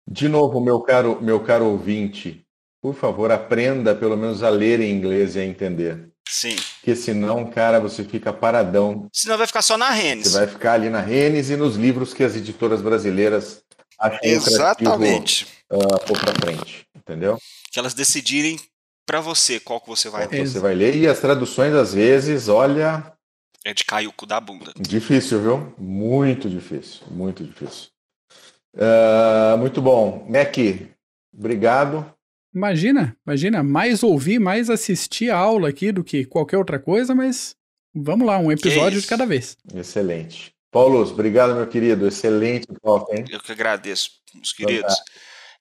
[0.07, 2.45] De novo, meu caro, meu caro ouvinte,
[2.79, 6.07] por favor, aprenda pelo menos a ler em inglês e a entender.
[6.29, 6.55] Sim.
[6.75, 9.09] Porque senão, cara, você fica paradão.
[9.11, 10.27] Senão vai ficar só na Rennes.
[10.27, 13.63] Você vai ficar ali na Rennes e nos livros que as editoras brasileiras
[13.99, 15.47] acham Exatamente.
[15.71, 17.39] Uh, pôr pra frente, entendeu?
[17.71, 18.59] Que elas decidirem
[19.05, 20.47] para você qual que você vai ler.
[20.47, 23.13] Você vai ler e as traduções às vezes, olha,
[23.63, 24.73] é de cair o cu da bunda.
[24.79, 25.75] Difícil, viu?
[25.77, 27.89] Muito difícil, muito difícil.
[28.73, 30.55] Uh, muito bom, Mac.
[31.33, 32.05] Obrigado.
[32.53, 37.55] Imagina, imagina, mais ouvir, mais assistir a aula aqui do que qualquer outra coisa, mas
[37.93, 39.57] vamos lá, um episódio de cada vez.
[39.73, 40.53] Excelente.
[40.71, 42.07] Paulo, obrigado, meu querido.
[42.07, 43.25] Excelente talk, hein?
[43.29, 44.95] Eu que agradeço, meus queridos.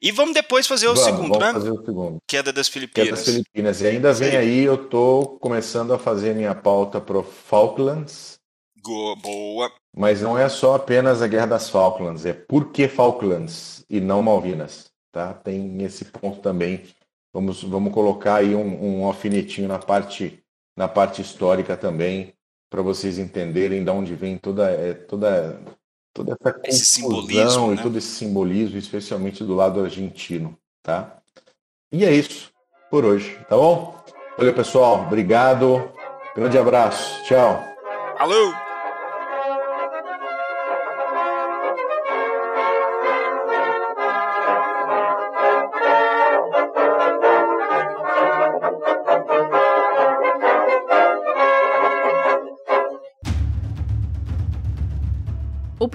[0.02, 1.52] E vamos depois fazer o vamos, segundo, vamos né?
[1.52, 2.18] fazer o segundo.
[2.26, 3.08] Queda das Filipinas.
[3.08, 3.80] Queda das Filipinas.
[3.82, 4.36] E ainda vem Sim.
[4.36, 8.38] aí, eu tô começando a fazer minha pauta pro Falklands.
[8.82, 9.70] Go, boa.
[9.94, 14.22] Mas não é só apenas a Guerra das Falklands, é por que Falklands e não
[14.22, 15.34] Malvinas, tá?
[15.34, 16.84] Tem esse ponto também.
[17.32, 20.42] Vamos, vamos colocar aí um, um alfinetinho na parte,
[20.76, 22.32] na parte histórica também,
[22.70, 25.60] para vocês entenderem de onde vem toda, é, toda
[26.12, 27.82] toda essa esse simbolismo, e né?
[27.82, 31.18] todo esse simbolismo, especialmente do lado argentino, tá?
[31.92, 32.50] E é isso
[32.90, 33.94] por hoje, tá bom?
[34.36, 35.02] Valeu, pessoal.
[35.06, 35.90] Obrigado.
[36.34, 37.22] Grande abraço.
[37.24, 37.62] Tchau.
[38.18, 38.69] Alô!